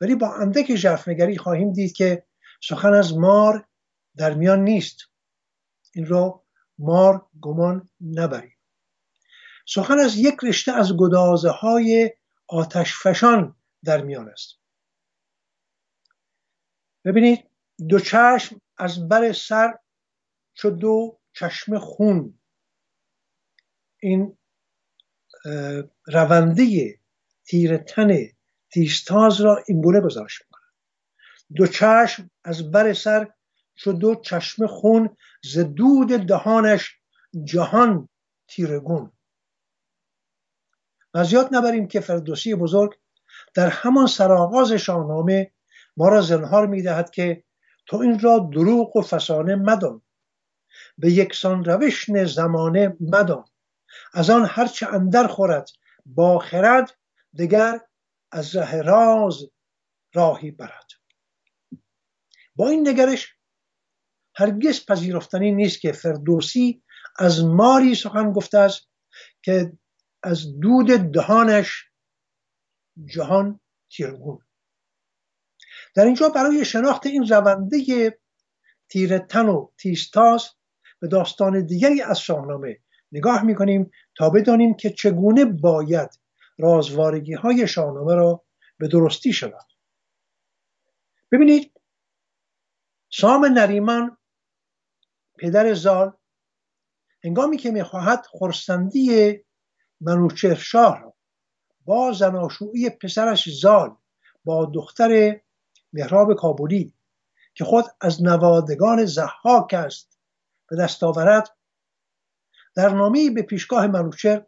ولی 0.00 0.14
با 0.14 0.34
اندک 0.34 0.74
ژرفنگری 0.74 1.38
خواهیم 1.38 1.72
دید 1.72 1.92
که 1.92 2.26
سخن 2.62 2.94
از 2.94 3.16
مار 3.16 3.68
در 4.16 4.34
میان 4.34 4.64
نیست. 4.64 4.98
این 5.94 6.06
را 6.06 6.44
مار 6.78 7.26
گمان 7.40 7.88
نبریم 8.00 8.53
سخن 9.66 9.98
از 9.98 10.16
یک 10.16 10.34
رشته 10.42 10.72
از 10.72 10.92
گدازه 10.96 11.50
های 11.50 12.12
آتش 12.46 12.94
فشان 13.02 13.56
در 13.84 14.02
میان 14.02 14.28
است. 14.28 14.58
ببینید 17.04 17.50
دو 17.88 17.98
چشم 18.00 18.60
از 18.76 19.08
بر 19.08 19.32
سر 19.32 19.78
چو 20.54 20.70
دو 20.70 21.20
چشم 21.32 21.78
خون. 21.78 22.38
این 24.00 24.38
رونده 26.06 26.98
تیر 27.44 27.76
تن 27.76 28.18
تیستاز 28.70 29.40
را 29.40 29.62
این 29.66 29.82
گونه 29.82 30.00
گزارش 30.00 30.42
می‌کنه 30.42 30.64
دو 31.56 31.66
چشم 31.66 32.30
از 32.44 32.70
بر 32.70 32.92
سر 32.92 33.32
چو 33.74 33.92
دو 33.92 34.14
چشم 34.14 34.66
خون 34.66 35.16
ز 35.42 35.58
دود 35.58 36.08
دهانش 36.08 36.98
جهان 37.44 38.08
تیرگون. 38.48 39.12
و 41.14 41.24
زیاد 41.24 41.48
نبریم 41.54 41.88
که 41.88 42.00
فردوسی 42.00 42.54
بزرگ 42.54 42.94
در 43.54 43.68
همان 43.68 44.06
سرآغاز 44.06 44.72
شاهنامه 44.72 45.52
ما 45.96 46.08
را 46.08 46.20
زنهار 46.20 46.66
می‌دهد 46.66 47.10
که 47.10 47.44
تو 47.86 47.96
این 47.96 48.18
را 48.18 48.50
دروغ 48.52 48.96
و 48.96 49.02
فسانه 49.02 49.54
مدان. 49.54 50.02
به 50.98 51.12
یکسان 51.12 51.64
روش 51.64 52.10
زمانه 52.26 52.96
مدان. 53.00 53.44
از 54.12 54.30
آن 54.30 54.46
هرچه 54.50 54.88
اندر 54.88 55.26
خورد 55.26 55.68
با 56.06 56.38
خرد 56.38 56.96
دگر 57.38 57.80
از 58.32 58.56
ره 58.56 58.82
راز 58.82 59.50
راهی 60.14 60.50
برد. 60.50 60.86
با 62.56 62.68
این 62.68 62.88
نگرش 62.88 63.34
هرگز 64.36 64.86
پذیرفتنی 64.86 65.52
نیست 65.52 65.80
که 65.80 65.92
فردوسی 65.92 66.82
از 67.18 67.44
ماری 67.44 67.94
سخن 67.94 68.32
گفته 68.32 68.58
است 68.58 68.88
که 69.42 69.72
از 70.24 70.60
دود 70.60 70.86
دهانش 70.86 71.90
جهان 73.04 73.60
تیرگون 73.90 74.38
در 75.94 76.04
اینجا 76.04 76.28
برای 76.28 76.64
شناخت 76.64 77.06
این 77.06 77.26
رونده 77.28 78.18
تیر 78.88 79.18
تن 79.18 79.46
و 79.46 79.70
تیستاز 79.78 80.48
به 81.00 81.08
داستان 81.08 81.66
دیگری 81.66 82.02
از 82.02 82.20
شاهنامه 82.20 82.78
نگاه 83.12 83.42
می‌کنیم 83.42 83.90
تا 84.16 84.30
بدانیم 84.30 84.74
که 84.74 84.90
چگونه 84.90 85.44
باید 85.44 86.10
رازوارگی 86.58 87.34
های 87.34 87.68
شاهنامه 87.68 88.14
را 88.14 88.44
به 88.78 88.88
درستی 88.88 89.32
شناخت. 89.32 89.68
ببینید 91.32 91.80
سام 93.10 93.44
نریمان 93.44 94.16
پدر 95.38 95.74
زال 95.74 96.12
هنگامی 97.24 97.56
که 97.56 97.70
می‌خواهد 97.70 98.26
خورسندی 98.26 99.40
منوچهر 100.00 100.54
شاه 100.54 101.02
را. 101.02 101.14
با 101.84 102.12
زناشویی 102.12 102.90
پسرش 102.90 103.48
زال 103.60 103.96
با 104.44 104.64
دختر 104.74 105.40
مهراب 105.92 106.34
کابولی 106.34 106.94
که 107.54 107.64
خود 107.64 107.84
از 108.00 108.22
نوادگان 108.22 109.04
زحاک 109.04 109.74
است 109.74 110.18
به 110.68 110.76
دست 110.76 111.02
آورد. 111.02 111.56
در 112.74 112.88
نامی 112.88 113.30
به 113.30 113.42
پیشگاه 113.42 113.86
منوچهر 113.86 114.46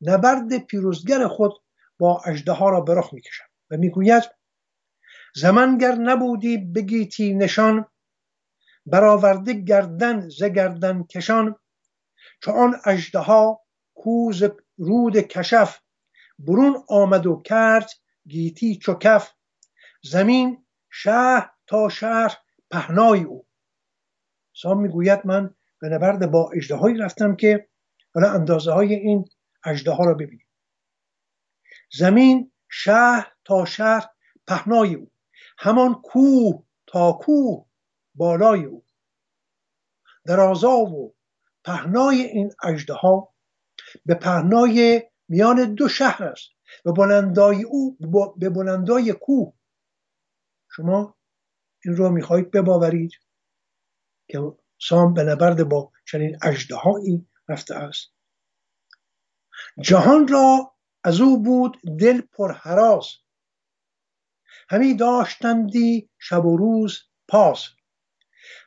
نبرد 0.00 0.58
پیروزگر 0.58 1.28
خود 1.28 1.52
با 1.98 2.22
اژدها 2.24 2.70
را 2.70 2.80
به 2.80 2.94
رخ 2.94 3.14
می‌کشد 3.14 3.44
و 3.70 3.76
می‌گوید 3.76 4.22
زمانگر 5.34 5.94
نبودی 5.94 6.58
بگیتی 6.58 7.34
نشان 7.34 7.86
برآورده 8.86 9.52
گردن 9.52 10.28
ز 10.28 10.44
گردن 10.44 11.02
کشان 11.02 11.56
چون 12.40 12.54
آن 12.54 12.80
اژدها 12.84 13.60
کوز 13.94 14.44
رود 14.80 15.16
کشف 15.16 15.80
برون 16.38 16.84
آمد 16.88 17.26
و 17.26 17.42
کرد 17.44 17.90
گیتی 18.28 18.76
چو 18.76 18.94
کف. 18.94 19.32
زمین 20.02 20.66
شهر 20.90 21.50
تا 21.66 21.88
شهر 21.88 22.36
پهنای 22.70 23.22
او. 23.22 23.46
سام 24.54 24.80
می‌گوید 24.80 25.20
من 25.24 25.54
به 25.80 25.88
نبرد 25.88 26.30
با 26.30 26.50
اجدهایی 26.56 26.96
رفتم 26.98 27.36
که 27.36 27.68
حالا 28.14 28.32
اندازه 28.32 28.72
های 28.72 28.94
این 28.94 29.24
اجده 29.64 29.90
ها 29.90 30.04
را 30.04 30.14
ببینیم. 30.14 30.46
زمین 31.92 32.52
شهر 32.70 33.32
تا 33.44 33.64
شهر 33.64 34.08
پهنای 34.46 34.94
او. 34.94 35.10
همان 35.58 35.94
کوه 35.94 36.64
تا 36.86 37.12
کوه 37.12 37.66
بالای 38.14 38.64
او. 38.64 38.84
درازا 40.26 40.76
و 40.76 41.14
پهنای 41.64 42.16
این 42.22 42.50
اجده 42.62 42.94
ها 42.94 43.29
به 44.06 44.14
پهنای 44.14 45.02
میان 45.28 45.74
دو 45.74 45.88
شهر 45.88 46.24
است 46.24 46.48
و 46.84 46.92
بلندای 46.92 47.62
او 47.62 47.98
به 48.36 48.50
بلندای 48.50 49.12
کوه. 49.12 49.52
شما 50.70 51.16
این 51.84 51.96
رو 51.96 52.10
می‌خواهید 52.10 52.50
بباورید 52.50 53.12
که 54.28 54.40
سام 54.80 55.14
به 55.14 55.22
نبرد 55.22 55.68
با 55.68 55.92
چنین 56.06 56.38
اجدهایی 56.42 57.28
رفته 57.48 57.74
است. 57.74 58.14
جهان 59.80 60.28
را 60.28 60.74
از 61.04 61.20
او 61.20 61.42
بود 61.42 61.78
دل 62.00 62.20
پر 62.20 62.52
حراس. 62.52 63.16
همی 64.68 64.94
داشتندی 64.94 66.10
شب 66.18 66.46
و 66.46 66.56
روز 66.56 66.98
پاس. 67.28 67.68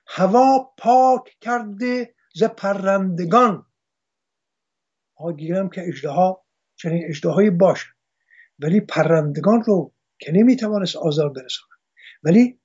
هوا 0.07 0.73
پاک 0.77 1.37
کرده 1.41 2.15
ز 2.35 2.43
پرندگان. 2.43 3.65
گیرم 5.31 5.69
که 5.69 5.87
اجدها 5.87 6.45
چنین 6.75 7.05
اجدهایی 7.09 7.49
باش 7.49 7.85
ولی 8.59 8.79
پرندگان 8.79 9.63
رو 9.63 9.93
که 10.19 10.31
نمی‌توانست 10.31 10.95
آزار 10.95 11.29
برساند. 11.29 11.79
ولی 12.23 12.59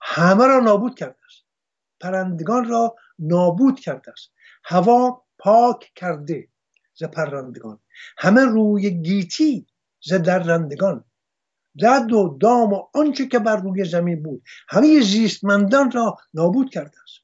همه 0.00 0.46
را 0.46 0.60
نابود 0.60 0.94
کرده 0.94 1.18
است. 1.26 1.44
پرندگان 2.00 2.68
را 2.68 2.96
نابود 3.18 3.80
کرده 3.80 4.12
است. 4.12 4.32
هوا 4.64 5.24
پاک 5.38 5.92
کرده 5.94 6.48
ز 6.94 7.04
پرندگان. 7.04 7.80
همه 8.18 8.44
روی 8.44 8.90
گیتی 8.90 9.66
ز 10.00 10.12
درندگان. 10.12 11.04
دد 11.82 12.12
و 12.12 12.38
دام 12.40 12.72
و 12.72 12.86
آنچه 12.94 13.26
که 13.26 13.38
بر 13.38 13.56
روی 13.56 13.84
زمین 13.84 14.22
بود 14.22 14.42
همه 14.68 15.00
زیستمندان 15.00 15.90
را 15.90 16.16
نابود 16.34 16.70
کرده 16.70 17.02
است. 17.02 17.20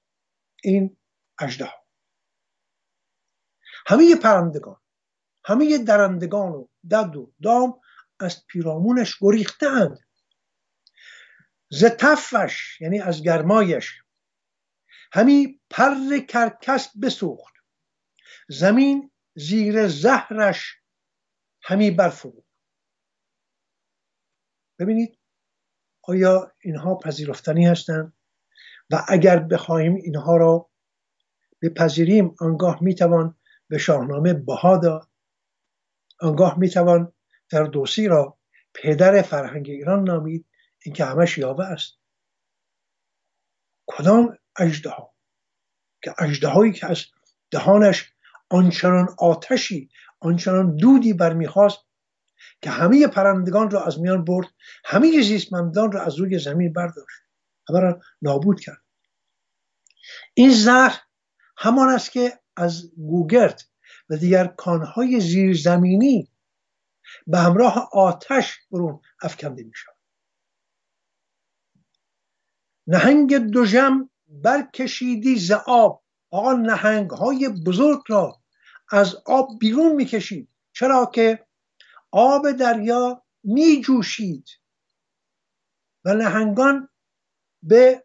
این 0.63 0.97
اجده 1.39 1.80
همه 3.91 4.17
پرندگان 4.17 4.81
همه 5.45 5.79
درندگان 5.79 6.53
و 6.53 6.69
دد 6.91 7.17
و 7.17 7.33
دام 7.43 7.81
از 8.21 8.47
پیرامونش 8.47 9.17
گریختند 9.21 9.99
ز 11.71 11.85
تفش 11.85 12.81
یعنی 12.81 13.01
از 13.01 13.23
گرمایش 13.23 14.03
همی 15.13 15.61
پر 15.71 16.19
کرکس 16.29 16.97
بسوخت. 17.03 17.55
زمین 18.49 19.11
زیر 19.35 19.89
زهرش 19.89 20.77
همی 21.63 21.91
برفرود 21.91 22.47
ببینید 24.79 25.19
آیا 26.03 26.53
اینها 26.61 26.95
پذیرفتنی 26.95 27.67
هستند؟ 27.67 28.13
و 28.91 29.05
اگر 29.09 29.39
بخواهیم 29.39 29.95
اینها 29.95 30.37
را 30.37 30.71
بپذیریم 31.63 32.35
آنگاه 32.41 32.83
می‌توان 32.83 33.40
به 33.71 33.79
شاهنامه 33.79 34.35
بها 34.35 34.77
داد. 34.77 35.09
آنگاه 36.21 36.59
می‌توان 36.59 37.13
فردوسی 37.51 38.09
را 38.09 38.39
پدر 38.75 39.23
فرهنگ 39.23 39.71
ایران 39.71 40.05
نامید 40.05 40.47
این 40.85 40.95
که 40.95 41.05
همش 41.05 41.39
یاوه 41.39 41.65
است. 41.65 41.99
کدام 43.87 44.39
اجده 44.59 44.91
ها 44.91 45.15
که 46.03 46.15
اجده 46.19 46.73
که 46.73 46.87
از 46.87 47.05
دهانش 47.51 48.13
آنچنان 48.51 49.09
آتشی 49.19 49.91
آنچنان 50.21 50.77
دودی 50.77 51.13
برمیخواست 51.13 51.79
که 52.63 52.71
همه 52.71 53.07
پرندگان 53.07 53.71
را 53.71 53.85
از 53.85 54.01
میان 54.01 54.25
برد 54.25 54.47
همه 54.85 55.23
زیستمندان 55.23 55.93
را 55.93 56.03
از 56.03 56.19
روی 56.19 56.39
زمین 56.39 56.73
برداشت. 56.73 57.21
همه 57.69 57.81
را 57.81 58.01
نابود 58.23 58.61
کرد. 58.61 58.83
این 60.35 60.51
زهر 60.51 61.01
همان 61.57 61.89
است 61.89 62.13
که 62.13 62.40
از 62.61 62.95
گوگرد 62.97 63.63
و 64.11 64.17
دیگر 64.17 64.47
کانهای 64.47 65.21
زیرزمینی 65.21 66.31
به 67.27 67.39
همراه 67.39 67.91
آتش 67.93 68.59
برون 68.71 69.01
افکنده 69.23 69.63
می 69.63 69.73
شود 69.75 69.97
نهنگ 72.87 73.37
دوژم 73.37 74.11
برکشیدی 74.29 75.39
ز 75.39 75.51
آب 75.67 76.05
آقا 76.31 76.53
نهنگ 76.53 77.11
های 77.11 77.49
بزرگ 77.67 78.03
را 78.09 78.43
از 78.91 79.17
آب 79.27 79.49
بیرون 79.61 79.95
می‌کشید. 79.95 80.49
چرا 80.73 81.11
که 81.15 81.47
آب 82.11 82.53
دریا 82.53 83.25
می 83.45 83.81
جوشید 83.81 84.49
و 86.05 86.15
نهنگان 86.15 86.89
به 87.63 88.05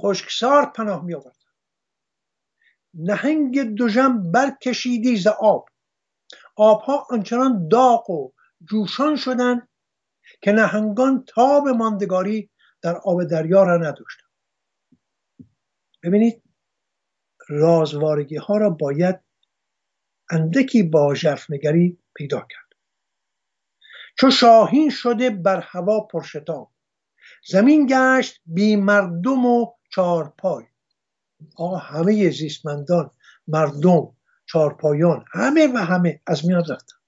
خشکسار 0.00 0.66
پناه 0.66 1.04
می 1.04 1.14
آورد 1.14 1.35
نهنگ 2.96 3.62
دوژم 3.62 4.32
برکشیدی 4.32 5.16
ز 5.16 5.26
آب. 5.26 5.68
آبها 6.56 7.06
آنچنان 7.10 7.68
داغ 7.68 8.10
و 8.10 8.32
جوشان 8.70 9.16
شدند 9.16 9.68
که 10.42 10.52
نهنگان 10.52 11.24
تاب 11.28 11.68
ماندگاری 11.68 12.50
در 12.82 12.96
آب 12.96 13.24
دریا 13.24 13.62
را 13.62 13.76
نداشتند. 13.76 14.30
ببینید 16.02 16.42
رازوارگی 17.48 18.36
ها 18.36 18.56
را 18.56 18.70
باید 18.70 19.20
اندکی 20.30 20.82
با 20.82 21.14
جرفنگری 21.14 21.98
پیدا 22.14 22.40
کرد. 22.40 22.66
چو 24.18 24.30
شاهین 24.30 24.90
شده 24.90 25.30
بر 25.30 25.60
هوا 25.60 26.00
پرشتاب 26.00 26.72
زمین 27.48 27.86
گشت 27.90 28.40
بی 28.46 28.76
مردم 28.76 29.46
و 29.46 29.72
چارپای. 29.90 30.64
آقا 31.56 31.76
همه 31.76 32.30
زیستمندان 32.30 33.10
مردم 33.48 34.16
چارپایان 34.46 35.24
همه 35.32 35.72
و 35.74 35.76
همه 35.76 36.20
از 36.26 36.46
میان 36.46 36.60
رفتند 36.60 37.00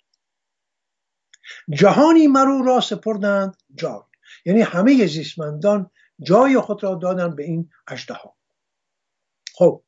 جهانی 1.70 2.26
مرو 2.26 2.62
را 2.62 2.80
سپردند 2.80 3.56
جای. 3.74 4.00
یعنی 4.44 4.60
همه 4.60 5.06
زیستمندان 5.06 5.90
جای 6.22 6.60
خود 6.60 6.82
را 6.82 6.94
دادن 6.94 7.36
به 7.36 7.44
این 7.44 7.70
ها 8.10 8.36
خب 9.54 9.82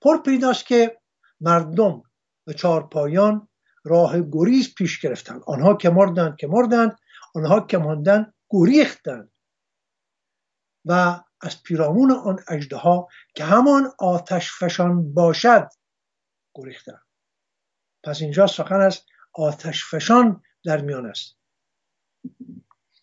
پر 0.00 0.22
پیداست 0.22 0.66
که 0.66 1.00
مردم 1.40 2.02
و 2.46 2.52
چارپایان 2.52 3.48
راه 3.84 4.20
گریز 4.20 4.74
پیش 4.74 5.00
گرفتند 5.00 5.42
آنها 5.46 5.74
که 5.74 5.90
مردند 5.90 6.36
که 6.36 6.46
مردند 6.46 6.98
آنها 7.34 7.60
که 7.60 7.78
ماندند 7.78 8.34
گریختند. 8.50 9.30
و 10.84 11.20
از 11.40 11.62
پیرامون 11.62 12.10
آن 12.10 12.38
ها 12.72 13.08
که 13.34 13.44
همان 13.44 13.92
آتش 13.98 14.52
فشان 14.52 15.14
باشد 15.14 15.68
گریختند. 16.54 17.02
پس 18.04 18.20
اینجا 18.20 18.46
سخن 18.46 18.80
از 18.80 19.00
آتش 19.32 19.84
فشان 19.84 20.42
در 20.64 20.80
میان 20.80 21.06
است. 21.06 21.36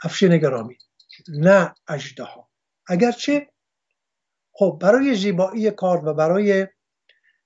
افشین 0.03 0.37
گرامی 0.37 0.77
نه 1.27 1.75
ها 2.19 2.49
اگرچه 2.87 3.51
خب 4.51 4.79
برای 4.81 5.15
زیبایی 5.15 5.71
کار 5.71 6.05
و 6.05 6.13
برای 6.13 6.67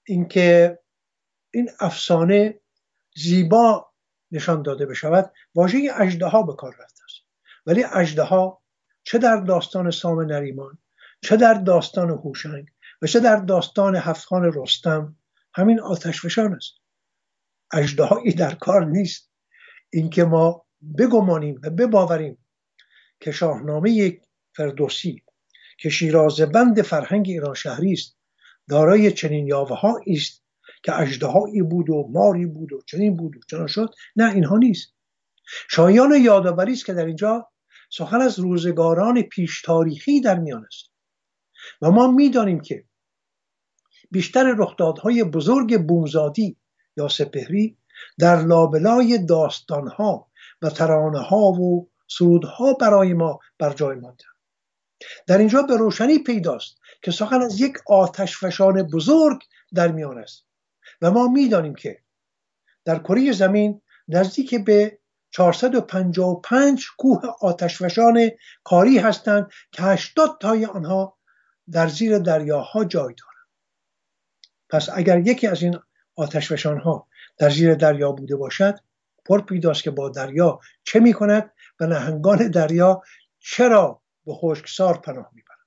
اینکه 0.03 0.79
این 1.53 1.69
افسانه 1.79 2.61
زیبا 3.15 3.93
نشان 4.31 4.61
داده 4.61 4.85
بشود 4.85 5.33
واژه 5.55 5.77
ها 6.21 6.43
به 6.43 6.55
کار 6.55 6.75
رفته 6.79 7.03
است. 7.03 7.21
ولی 7.65 7.81
ها 8.21 8.61
چه 9.09 9.17
در 9.17 9.37
داستان 9.37 9.91
سام 9.91 10.21
نریمان 10.21 10.77
چه 11.21 11.37
در 11.37 11.53
داستان 11.53 12.09
هوشنگ 12.09 12.67
و 13.01 13.07
چه 13.07 13.19
در 13.19 13.35
داستان 13.35 13.95
هفتخان 13.95 14.51
رستم 14.55 15.15
همین 15.53 15.79
آتش 15.79 16.21
فشان 16.21 16.53
است. 16.53 16.73
اجدهایی 17.73 18.33
در 18.33 18.55
کار 18.55 18.85
نیست. 18.85 19.31
اینکه 19.89 20.23
ما 20.23 20.65
بگمانیم 20.97 21.61
و 21.63 21.69
بباوریم 21.69 22.37
که 23.19 23.31
شاهنامه 23.31 24.21
فردوسی 24.55 25.23
که 25.77 25.89
شیراز 25.89 26.41
بند 26.41 26.81
فرهنگ 26.81 27.25
ایران 27.29 27.53
شهری 27.53 27.93
است 27.93 28.17
دارای 28.69 29.11
چنین 29.11 29.47
یاوه 29.47 29.85
است 30.07 30.43
که 30.83 30.99
اجدهایی 30.99 31.61
بود 31.61 31.89
و 31.89 32.07
ماری 32.11 32.45
بود 32.45 32.73
و 32.73 32.81
چنین 32.85 33.17
بود 33.17 33.37
و 33.37 33.39
چنان 33.49 33.67
شد 33.67 33.93
نه 34.15 34.33
اینها 34.33 34.57
نیست. 34.57 34.93
شایان 35.69 36.11
یادآوری 36.11 36.73
است 36.73 36.85
که 36.85 36.93
در 36.93 37.05
اینجا 37.05 37.51
سخن 37.89 38.21
از 38.21 38.39
روزگاران 38.39 39.21
پیش 39.21 39.61
تاریخی 39.61 40.21
در 40.21 40.39
میان 40.39 40.65
است. 40.65 40.91
و 41.81 41.91
ما 41.91 42.11
می‌دانیم 42.11 42.59
که 42.59 42.85
بیشتر 44.11 44.55
رخدادهای 44.57 45.23
بزرگ 45.23 45.85
بومزادی 45.87 46.57
یا 46.97 47.07
سپهری 47.07 47.77
در 48.19 48.35
لابلای 48.41 49.25
داستانها 49.25 50.31
و 50.61 50.69
ترانه 50.69 51.19
ها 51.19 51.37
و 51.37 51.89
سرودها 52.07 52.73
برای 52.73 53.13
ما 53.13 53.39
بر 53.57 53.73
جای 53.73 53.95
مانده 53.95 54.23
در 55.27 55.37
اینجا 55.37 55.61
به 55.61 55.77
روشنی 55.77 56.19
پیداست 56.19 56.77
که 57.01 57.11
سخن 57.11 57.41
از 57.41 57.61
یک 57.61 57.73
آتش 57.87 58.37
فشان 58.37 58.83
بزرگ 58.83 59.41
در 59.73 59.91
میان 59.91 60.17
است. 60.17 60.45
و 61.01 61.11
ما 61.11 61.27
می‌دانیم 61.27 61.75
که 61.75 61.99
در 62.85 62.99
کره 62.99 63.31
زمین 63.31 63.81
نزدیک 64.07 64.65
به 64.65 64.98
455 65.31 66.85
کوه 66.97 67.21
آتشفشان 67.41 68.29
کاری 68.63 68.97
هستند 68.97 69.51
که 69.71 69.83
80 69.83 70.37
تای 70.41 70.65
آنها 70.65 71.17
در 71.71 71.87
زیر 71.87 72.19
دریاها 72.19 72.85
جای 72.85 73.13
دارند. 73.13 73.47
پس 74.69 74.89
اگر 74.93 75.19
یکی 75.19 75.47
از 75.47 75.63
این 75.63 75.79
آتشفشان 76.15 76.77
ها 76.77 77.07
در 77.37 77.49
زیر 77.49 77.75
دریا 77.75 78.11
بوده 78.11 78.35
باشد 78.35 78.79
پر 79.25 79.41
پیداست 79.41 79.83
که 79.83 79.91
با 79.91 80.09
دریا 80.09 80.59
چه 80.83 80.99
می 80.99 81.13
کند 81.13 81.53
و 81.79 81.85
نهنگان 81.85 82.47
دریا 82.47 83.01
چرا 83.39 84.01
به 84.25 84.33
خشکسار 84.33 84.97
پناه 84.97 85.31
می‌برند. 85.33 85.59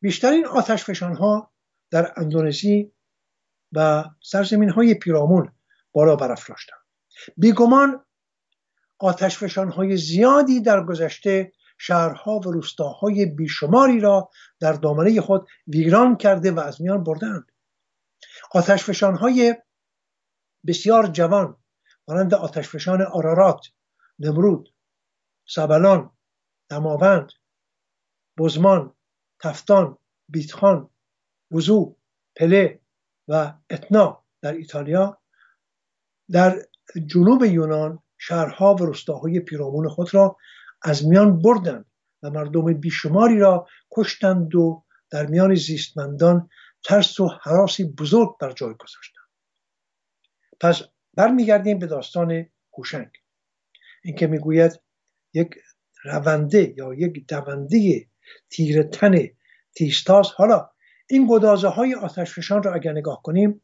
بیشترین 0.00 0.46
آتشفشان 0.46 1.16
ها 1.16 1.52
در 1.90 2.12
اندونزی 2.16 2.92
و 3.72 4.04
سرزمین 4.22 4.70
های 4.70 4.94
پیرامون 4.94 5.52
بالا 5.92 6.16
برافراشتند. 6.16 6.77
بیگمان 7.36 8.04
آتشفشان 8.98 9.70
های 9.70 9.96
زیادی 9.96 10.60
در 10.60 10.84
گذشته 10.84 11.52
شهرها 11.78 12.38
و 12.38 12.52
روستاهای 12.52 13.26
بیشماری 13.26 14.00
را 14.00 14.30
در 14.60 14.72
دامنه 14.72 15.20
خود 15.20 15.48
ویران 15.66 16.16
کرده 16.16 16.52
و 16.52 16.60
از 16.60 16.82
میان 16.82 17.04
بردند. 17.04 17.52
های 19.02 19.56
بسیار 20.66 21.06
جوان 21.06 21.56
مانند 22.08 22.34
آتشفشان 22.34 23.02
آرارات 23.02 23.66
نمرود 24.18 24.74
سبلان 25.48 26.10
دماوند 26.70 27.32
بزمان 28.38 28.94
تفتان 29.40 29.98
بیتخان 30.28 30.90
وزو 31.50 31.96
پله 32.36 32.80
و 33.28 33.54
اتنا 33.70 34.24
در 34.42 34.52
ایتالیا 34.52 35.20
در 36.30 36.62
جنوب 37.06 37.44
یونان 37.44 38.02
شهرها 38.18 38.74
و 38.74 38.78
روستاهای 38.78 39.40
پیرامون 39.40 39.88
خود 39.88 40.14
را 40.14 40.36
از 40.82 41.06
میان 41.06 41.42
بردند 41.42 41.84
و 42.22 42.30
مردم 42.30 42.72
بیشماری 42.72 43.38
را 43.38 43.66
کشتند 43.90 44.54
و 44.54 44.84
در 45.10 45.26
میان 45.26 45.54
زیستمندان 45.54 46.50
ترس 46.84 47.20
و 47.20 47.28
حراسی 47.42 47.84
بزرگ 47.84 48.38
بر 48.40 48.52
جای 48.52 48.74
گذاشتند. 48.74 49.24
پس 50.60 50.82
برمیگردیم 51.14 51.78
به 51.78 51.86
داستان 51.86 52.46
هوشنگ 52.78 53.10
اینکه 54.04 54.26
می‌گوید 54.26 54.80
یک 55.34 55.50
رونده 56.04 56.74
یا 56.76 56.94
یک 56.94 57.28
دونده 57.28 58.06
تیر 58.50 58.82
تن 58.82 59.18
تیستاس 59.74 60.32
حالا 60.32 60.70
این 61.10 61.26
گدازه 61.30 61.68
های 61.68 61.94
آتشفشان 61.94 62.62
را 62.62 62.74
اگر 62.74 62.92
نگاه 62.92 63.22
کنیم 63.22 63.62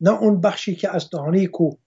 نه 0.00 0.10
اون 0.10 0.40
بخشی 0.40 0.74
که 0.74 0.94
از 0.94 1.10
دهانه 1.10 1.46
کوه 1.46 1.78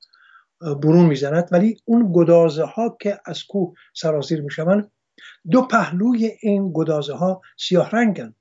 برون 0.64 1.06
می‌زند. 1.06 1.50
ولی 1.52 1.78
اون 1.86 2.12
گدازه 2.16 2.64
ها 2.64 2.98
که 3.02 3.20
از 3.26 3.44
کوه 3.44 3.74
سرازیر 3.94 4.42
می‌شوند 4.42 4.92
دو 5.52 5.62
پهلوی 5.62 6.38
این 6.42 6.72
گدازه 6.76 7.14
ها 7.14 7.42
سیاه 7.58 7.90
رنگن. 7.90 8.36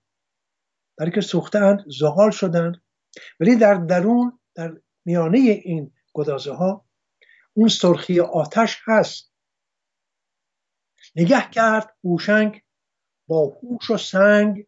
برای 0.99 1.13
که 1.13 1.21
سوختند 1.21 1.85
زغال 1.99 2.31
شدند 2.31 2.83
ولی 3.41 3.57
در 3.57 3.75
درون 3.75 4.41
در 4.55 4.73
میانه 5.05 5.39
این 5.39 5.93
گدازه 6.15 6.53
ها 6.53 6.87
اون 7.53 7.69
سرخی 7.69 8.21
آتش 8.21 8.83
هست. 8.87 9.33
نگه 11.17 11.51
کرد 11.51 11.97
هوشنگ 12.05 12.63
با 13.29 13.59
هوش 13.63 13.91
و 13.91 13.97
سنگ. 13.97 14.67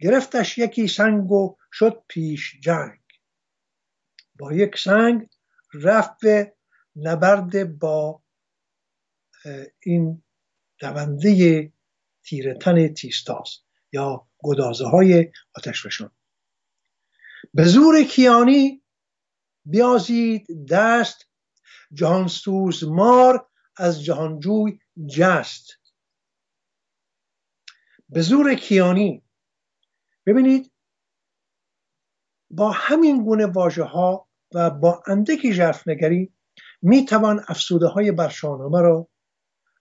گرفتش 0.00 0.58
یکی 0.58 0.88
سنگ 0.88 1.32
و 1.32 1.56
شد 1.72 2.04
پیش 2.08 2.60
جنگ. 2.60 3.00
با 4.38 4.52
یک 4.52 4.78
سنگ 4.78 5.28
رفت 5.74 6.10
به 6.22 6.54
نبرد 6.96 7.78
با 7.78 8.22
این 9.82 10.22
دونده 10.78 11.72
تیرتن 12.24 12.88
تیستاس 12.88 13.58
یا 13.92 14.28
گدازه 14.42 14.84
های 14.84 15.32
آتش 15.54 15.86
به 17.54 17.64
زور 17.64 18.02
کیانی 18.02 18.82
بیازید 19.64 20.46
دست 20.70 21.28
جهانسوز 21.92 22.84
مار 22.84 23.48
از 23.76 24.04
جهانجوی 24.04 24.78
جست. 25.16 25.66
به 28.08 28.20
زور 28.20 28.54
کیانی 28.54 29.22
ببینید 30.26 30.72
با 32.50 32.70
همین 32.70 33.24
گونه 33.24 33.46
واژه 33.46 33.84
ها 33.84 34.28
و 34.54 34.70
با 34.70 35.02
اندکی 35.06 35.52
نگری 35.88 36.32
می 36.82 37.04
توان 37.04 37.44
افسوده 37.48 37.86
های 37.86 38.12
بر 38.12 38.34
را 38.72 39.08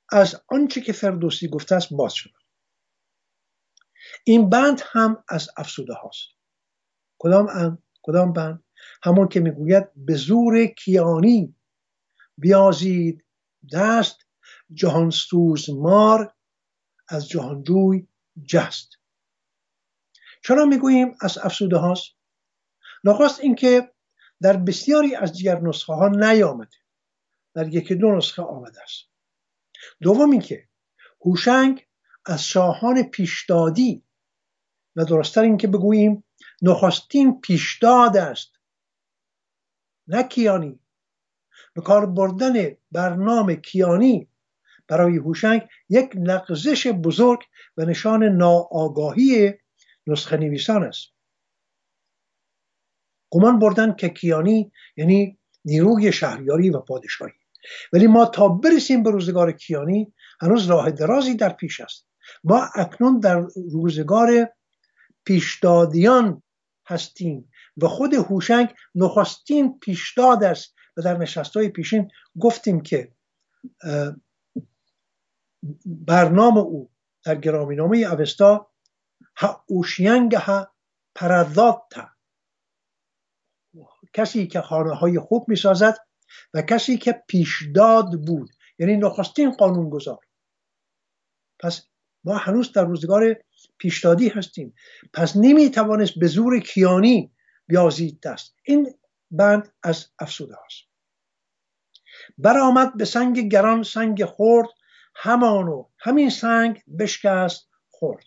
از 0.09 0.41
آنچه 0.47 0.81
که 0.81 0.93
فردوسی 0.93 1.47
گفته 1.47 1.75
است 1.75 1.93
باز 1.93 2.13
شد. 2.13 2.31
این 4.23 4.49
بند 4.49 4.81
هم 4.91 5.23
از 5.29 5.49
افسوده 5.57 5.93
هاست. 5.93 6.27
کدام 7.19 7.77
کدام 8.01 8.33
بند؟ 8.33 8.63
همون 9.03 9.27
که 9.27 9.39
می‌گوید 9.39 9.89
به 9.95 10.15
زور 10.15 10.65
کیانی 10.65 11.55
بیازید 12.37 13.25
دست 13.73 14.17
جهانستوز 14.73 15.69
مار 15.69 16.35
از 17.07 17.29
جهانجوی 17.29 18.07
جست. 18.45 18.89
چرا 20.43 20.65
می‌گوییم 20.65 21.15
از 21.21 21.37
افسوده 21.37 21.77
هاست؟ 21.77 22.11
نخواست 23.03 23.39
اینکه 23.39 23.91
در 24.41 24.57
بسیاری 24.57 25.15
از 25.15 25.33
دیگر 25.33 25.59
نسخه 25.59 25.93
ها 25.93 26.07
نیامده. 26.07 26.77
در 27.59 27.67
یکی 27.67 27.95
دو 27.95 28.15
نسخه 28.15 28.41
آمده 28.41 28.81
است. 28.81 29.09
دوم 30.01 30.31
اینکه 30.31 30.67
هوشنگ 31.25 31.87
از 32.25 32.43
شاهان 32.43 33.03
پیشدادی 33.03 34.03
و 34.95 35.05
درستتر 35.05 35.41
اینکه 35.41 35.67
بگوییم 35.67 36.23
نخستین 36.61 37.41
پیشداد 37.41 38.17
است. 38.17 38.51
نه 40.07 40.23
کیانی. 40.23 40.79
به 41.73 41.81
کار 41.81 42.05
بردن 42.05 42.77
برنامه 42.91 43.55
کیانی 43.55 44.29
برای 44.87 45.17
هوشنگ 45.17 45.61
یک 45.89 46.15
لغزش 46.15 46.87
بزرگ 46.87 47.39
و 47.77 47.85
نشان 47.85 48.23
ناآگاهی 48.23 49.53
نسخه 50.07 50.37
نویسان 50.37 50.83
است. 50.83 51.07
گمان 53.29 53.59
بردن 53.59 53.95
که 53.95 54.09
کیانی 54.09 54.71
یعنی 54.97 55.39
نیروی 55.65 56.11
شهریاری 56.11 56.69
و 56.69 56.79
پادشاهی. 56.79 57.38
ولی 57.93 58.07
ما 58.07 58.25
تا 58.25 58.47
برسیم 58.47 59.03
به 59.03 59.11
روزگار 59.11 59.51
کیانی 59.51 60.13
هنوز 60.41 60.65
راه 60.65 60.91
درازی 60.91 61.35
در 61.35 61.49
پیش 61.49 61.79
است. 61.79 62.07
ما 62.43 62.69
اکنون 62.75 63.19
در 63.19 63.47
روزگار 63.71 64.49
پیشدادیان 65.25 66.43
هستیم 66.87 67.51
و 67.77 67.87
خود 67.87 68.13
هوشنگ 68.13 68.75
نخستین 68.95 69.79
پیشداد 69.79 70.43
است 70.43 70.75
و 70.97 71.01
در 71.01 71.17
نشست 71.17 71.57
های 71.57 71.69
پیشین 71.69 72.11
گفتیم 72.39 72.81
که 72.81 73.11
برنامه 75.85 76.59
او 76.59 76.91
در 77.25 77.35
گرامینامه 77.35 77.97
اوستا 77.97 78.71
ها 79.35 79.63
اوشینگ 79.67 80.35
ها 80.35 80.71
پردادتا 81.15 82.09
کسی 84.13 84.47
که 84.47 84.61
خانه 84.61 84.93
های 84.93 85.19
خوب 85.19 85.49
می 85.49 85.55
سازد 85.55 85.97
و 86.53 86.61
کسی 86.61 86.97
که 86.97 87.23
پیشداد 87.27 88.25
بود 88.25 88.49
یعنی 88.79 88.97
نخستین 88.97 89.51
قانون 89.51 89.89
گذار 89.89 90.19
پس 91.59 91.87
ما 92.23 92.37
هنوز 92.37 92.71
در 92.71 92.85
روزگار 92.85 93.35
پیشدادی 93.77 94.29
هستیم. 94.29 94.73
پس 95.13 95.37
نمی 95.37 95.69
توانست 95.71 96.19
به 96.19 96.27
زور 96.27 96.59
کیانی 96.59 97.31
بیازید 97.67 98.21
دست. 98.21 98.55
این 98.63 98.93
بند 99.31 99.71
از 99.83 100.07
افسوده 100.19 100.55
هاست. 100.55 100.89
برآمد 102.37 102.97
به 102.97 103.05
سنگ 103.05 103.39
گران 103.39 103.83
سنگ 103.83 104.25
خورد 104.25 104.69
همانو 105.15 105.85
همین 105.97 106.29
سنگ 106.29 106.83
بشکست 106.99 107.69
خورد 107.89 108.23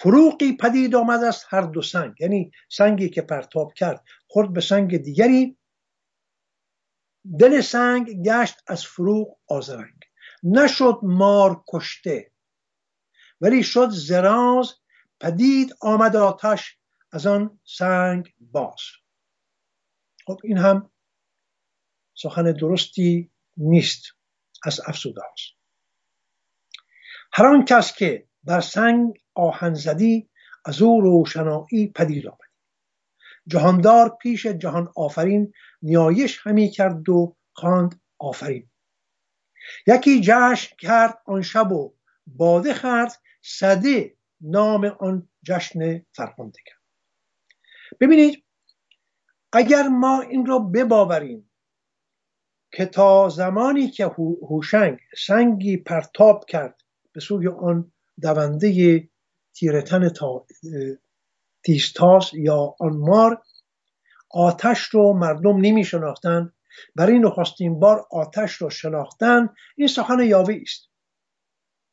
فروغی 0.00 0.56
پدید 0.56 0.94
آمد 0.94 1.24
از 1.24 1.44
هر 1.48 1.60
دو 1.60 1.82
سنگ 1.82 2.14
یعنی 2.20 2.50
سنگی 2.70 3.08
که 3.08 3.22
پرتاب 3.22 3.74
کرد 3.74 4.04
خورد 4.26 4.52
به 4.52 4.60
سنگ 4.60 4.96
دیگری 4.96 5.56
دل 7.38 7.60
سنگ 7.60 8.22
گشت 8.22 8.56
از 8.66 8.86
فروغ 8.86 9.38
آزرنگ. 9.48 10.00
نشد 10.42 10.98
مار 11.02 11.64
کشته 11.68 12.32
ولی 13.40 13.62
شد 13.62 13.88
زراز 13.90 14.74
پدید 15.20 15.74
آمد 15.80 16.16
آتش 16.16 16.78
از 17.12 17.26
آن 17.26 17.60
سنگ 17.64 18.34
باز. 18.40 18.80
خب 20.26 20.40
این 20.44 20.58
هم 20.58 20.90
سخن 22.14 22.52
درستی 22.52 23.30
نیست 23.56 24.02
از 24.64 24.80
افسوده 24.86 25.20
هاست 25.20 25.62
هر 27.32 27.64
کس 27.64 27.94
که 27.96 28.28
بر 28.44 28.60
سنگ 28.60 29.14
آهن 29.34 29.74
زدی 29.74 30.30
از 30.64 30.82
او 30.82 31.00
روشنایی 31.00 31.92
پدید 31.94 32.26
آمد. 32.26 32.51
جهاندار 33.46 34.16
پیش 34.20 34.46
جهان 34.46 34.92
آفرین 34.96 35.52
نیایش 35.82 36.40
همی 36.46 36.70
کرد 36.70 37.08
و 37.08 37.36
خواند 37.52 38.00
آفرین. 38.18 38.68
یکی 39.86 40.20
جشن 40.20 40.76
کرد 40.78 41.18
آن 41.26 41.42
شب 41.42 41.72
و 41.72 41.94
باده 42.26 42.74
خرد 42.74 43.12
صده 43.42 44.16
نام 44.40 44.84
آن 44.84 45.28
جشن 45.42 46.06
فرخنده 46.12 46.58
کرد. 46.66 46.82
ببینید 48.00 48.44
اگر 49.52 49.88
ما 49.88 50.20
این 50.20 50.46
رو 50.46 50.58
بباوریم 50.58 51.50
که 52.72 52.86
تا 52.86 53.28
زمانی 53.28 53.88
که 53.90 54.04
هوشنگ 54.50 54.98
سنگی 55.26 55.76
پرتاب 55.76 56.44
کرد 56.44 56.80
به 57.12 57.20
سوی 57.20 57.48
آن 57.48 57.92
دونده 58.22 59.08
تیرتن 59.54 60.08
تا 60.08 60.46
تیستاس 61.64 62.34
یا 62.34 62.74
آن 62.80 62.96
مار 62.96 63.42
آتش 64.30 64.80
رو 64.80 65.12
مردم 65.12 65.56
نمی 65.56 65.84
شناختن. 65.84 66.52
برای 66.94 67.18
نخستین 67.18 67.80
بار 67.80 68.06
آتش 68.10 68.52
رو 68.52 68.70
شناختن. 68.70 69.54
این 69.76 69.88
سخن 69.88 70.20
یاوه 70.20 70.58
است 70.62 70.90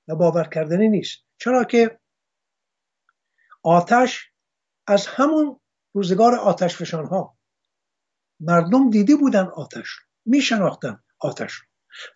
و 0.08 0.15
باور 0.15 0.43
کردنی 0.43 0.89
نیست. 0.89 1.19
چرا 1.38 1.63
که 1.63 1.99
آتش 3.63 4.32
از 4.88 5.08
همون 5.08 5.60
روزگار 5.93 6.36
آتش 6.36 6.75
فشان 6.75 7.05
ها. 7.05 7.38
مردم 8.39 8.89
دیده 8.89 9.15
بودن 9.15 9.45
آتش 9.45 9.88
رو. 9.88 10.05
می 10.25 10.41
شناختن 10.41 11.03
آتش 11.19 11.53
رو. 11.53 11.65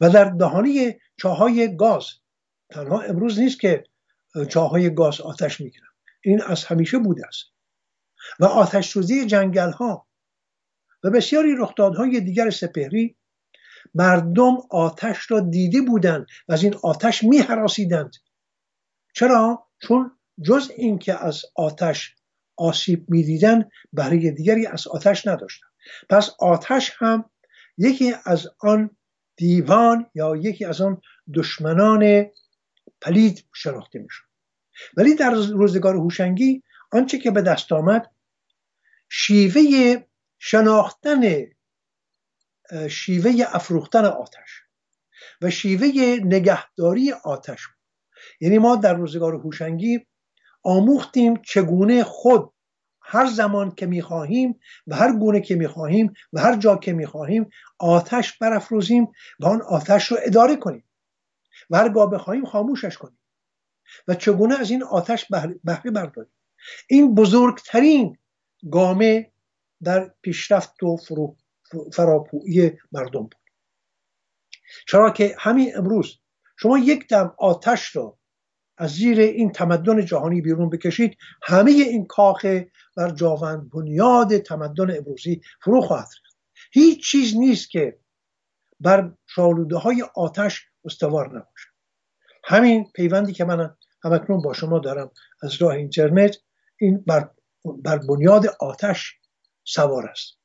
و 0.02 0.10
در 0.10 0.26
دهانی 0.26 1.00
چاهای 1.18 1.76
گاز. 1.76 2.06
تنها 2.70 3.02
امروز 3.02 3.40
نیست 3.40 3.60
که 3.60 3.84
چاهای 4.50 4.94
گاز 4.94 5.22
آتش 5.22 5.62
می‌گیرن 5.62 5.93
این 6.24 6.42
از 6.42 6.66
همیشه 6.66 6.98
بوده 6.98 7.28
است. 7.28 7.46
و 8.40 8.46
آتش 8.46 8.90
سوزی 8.90 9.26
جنگل 9.26 9.72
ها 9.72 10.08
و 11.04 11.10
بسیاری 11.10 11.56
رخدادهای 11.56 12.22
دیگر 12.22 12.50
سپهری 12.50 13.18
مردم 13.96 14.58
آتش 14.70 15.32
را 15.32 15.40
دیده 15.40 15.82
بودند 15.82 16.28
و 16.48 16.54
از 16.54 16.64
این 16.64 16.76
آتش 16.84 17.24
می 17.24 17.38
حراسیدند 17.38 18.12
چرا؟ 19.16 19.68
چون 19.82 20.12
جز 20.42 20.72
اینکه 20.78 21.26
از 21.26 21.42
آتش 21.56 22.16
آسیب 22.58 23.10
می‌دیدن 23.10 23.70
برای 23.94 24.32
دیگری 24.32 24.68
از 24.68 24.88
آتش 24.88 25.28
نداشتن 25.28 25.68
پس 26.10 26.30
آتش 26.40 26.92
هم 26.98 27.30
یکی 27.78 28.14
از 28.26 28.48
آن 28.60 28.98
دیوان 29.36 30.10
یا 30.16 30.36
یکی 30.36 30.66
از 30.66 30.82
آن 30.82 31.02
دشمنان 31.36 32.26
پلید 33.02 33.46
شناخته 33.54 34.00
می‌شد. 34.00 34.33
ولی 34.98 35.16
در 35.16 35.32
روزگار 35.32 35.96
هوشنگی 35.96 36.64
آنچه 36.92 37.18
که 37.18 37.32
به 37.32 37.42
دست 37.42 37.72
آمد 37.72 38.12
شیوه 39.10 39.96
شناختن 40.40 41.46
شیوه 42.90 43.32
افروختن 43.48 44.06
آتش 44.06 44.62
و 45.42 45.50
شیوه 45.50 45.88
نگهداری 46.24 47.12
آتش 47.12 47.68
یعنی 48.42 48.58
ما 48.58 48.76
در 48.76 48.94
روزگار 48.94 49.36
هوشنگی 49.36 50.08
آموختیم 50.64 51.42
چگونه 51.42 52.04
خود 52.04 52.54
هر 53.02 53.26
زمان 53.26 53.76
که 53.76 53.86
می‌خواهیم 53.86 54.60
و 54.88 54.96
هر 54.96 55.14
گونه 55.14 55.42
که 55.42 55.56
می‌خواهیم 55.56 56.14
و 56.34 56.40
هر 56.40 56.56
جا 56.56 56.76
که 56.76 56.94
می‌خواهیم 56.94 57.50
آتش 57.80 58.38
برافروزیم 58.38 59.08
و 59.40 59.46
آن 59.46 59.62
آتش 59.62 60.08
رو 60.08 60.18
اداره 60.22 60.56
کنیم 60.56 60.84
و 61.70 61.78
هرگاه 61.78 62.12
بخواهیم 62.12 62.46
خاموشش 62.46 62.98
کنیم. 62.98 63.20
و 64.08 64.16
چگونه 64.16 64.60
از 64.60 64.72
این 64.72 64.84
آتش 64.84 65.26
بهره 65.64 65.92
برداریم؟ 65.92 66.32
این 66.90 67.16
بزرگترین 67.16 68.18
گامه 68.72 69.32
در 69.84 70.14
پیشرفت 70.22 70.84
و 70.84 70.98
فراپویی 71.94 72.72
مردم 72.92 73.22
بود. 73.22 73.36
چرا 74.88 75.10
که 75.10 75.36
همین 75.40 75.78
امروز 75.78 76.20
شما 76.60 76.78
یک 76.78 77.08
دم 77.08 77.36
آتش 77.38 77.96
را 77.96 78.18
از 78.78 78.92
زیر 78.92 79.20
این 79.20 79.52
تمدن 79.52 80.06
جهانی 80.06 80.42
بیرون 80.42 80.70
بکشید 80.70 81.18
همه 81.44 81.72
این 81.72 82.06
کاخ 82.06 82.46
بر 82.98 83.10
جاوند 83.10 83.70
بنیاد 83.70 84.38
تمدن 84.38 84.98
امروزی 84.98 85.42
فرو 85.64 85.82
خواهد 85.82 86.08
ریخت. 86.24 86.38
هیچ 86.72 87.12
چیز 87.12 87.38
نیست 87.38 87.70
که 87.70 88.00
بر 88.80 89.14
شالوده 89.26 89.78
های 89.78 90.04
آتش 90.16 90.66
استوار 90.86 91.28
نباشه 91.28 91.73
همین 92.44 92.92
پیوندی 92.96 93.34
که 93.34 93.46
من 93.46 93.76
همکنون 94.04 94.42
با 94.42 94.54
شما 94.54 94.80
دارم 94.80 95.12
از 95.42 95.62
راه 95.62 95.72
اینترنت 95.72 96.38
این 96.78 97.04
بر, 97.08 97.30
بر 97.84 97.98
بنیاد 97.98 98.46
آتش 98.60 99.16
سوار 99.64 100.08
است. 100.08 100.38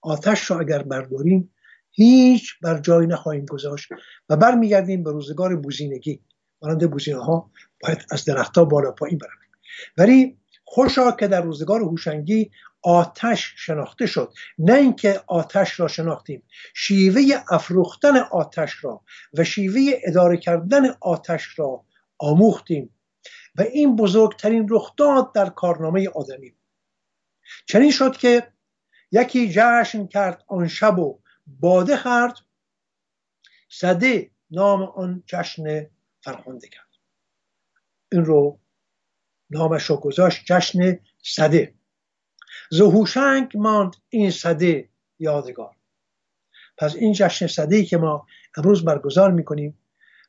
آتش 0.00 0.50
را 0.50 0.60
اگر 0.60 0.82
برداریم 0.82 1.54
هیچ 1.90 2.52
بر 2.62 2.78
جای 2.78 3.06
نخواهیم 3.06 3.44
گذاشت 3.44 3.88
و 4.28 4.36
برمیگردیم 4.36 5.02
به 5.02 5.12
روزگار 5.12 5.56
بوزینگی. 5.56 6.20
مانند 6.62 6.90
بوزینه 6.90 7.24
ها 7.24 7.50
باید 7.82 8.06
از 8.10 8.24
درختها 8.24 8.64
بالا 8.64 8.92
پایین 8.92 9.18
برویم. 9.18 9.50
ولی 9.96 10.38
خوشا 10.64 11.12
که 11.12 11.28
در 11.28 11.42
روزگار 11.42 11.80
هوشنگی 11.80 12.50
آتش 12.82 13.54
شناخته 13.56 14.06
شد. 14.06 14.32
نه 14.58 14.74
اینکه 14.74 15.22
آتش 15.26 15.80
را 15.80 15.88
شناختیم. 15.88 16.42
شیوه 16.74 17.22
افروختن 17.50 18.16
آتش 18.16 18.84
را 18.84 19.04
و 19.34 19.44
شیوه 19.44 20.00
اداره 20.04 20.36
کردن 20.36 20.82
آتش 21.00 21.58
را 21.58 21.84
آموختیم 22.18 22.94
و 23.54 23.62
این 23.62 23.96
بزرگترین 23.96 24.66
رخ 24.70 24.96
داد 24.96 25.32
در 25.32 25.48
کارنامه 25.48 26.08
آدمی 26.08 26.54
چنین 27.66 27.90
شد 27.90 28.16
که 28.16 28.52
یکی 29.12 29.52
جشن 29.54 30.06
کرد 30.06 30.44
آن 30.46 30.68
شب 30.68 30.98
و 30.98 31.20
باده 31.46 31.96
خرد 31.96 32.36
صده 33.68 34.30
نام 34.50 34.82
آن 34.82 35.22
جشن 35.26 35.86
فرخنده 36.20 36.68
کرد. 36.68 36.88
این 38.12 38.24
رو 38.24 38.60
نامش 39.50 39.82
رو 39.82 39.96
گذاشت 39.96 40.42
جشن 40.46 40.98
صده 41.22 41.74
زهوشنگ 42.70 43.52
ماند 43.54 43.96
این 44.08 44.30
صده 44.30 44.88
یادگار. 45.18 45.76
پس 46.78 46.94
این 46.94 47.12
جشن 47.12 47.46
صده 47.46 47.76
ای 47.76 47.84
که 47.84 47.96
ما 47.96 48.26
امروز 48.56 48.84
برگزار 48.84 49.30
می‌کنیم 49.30 49.78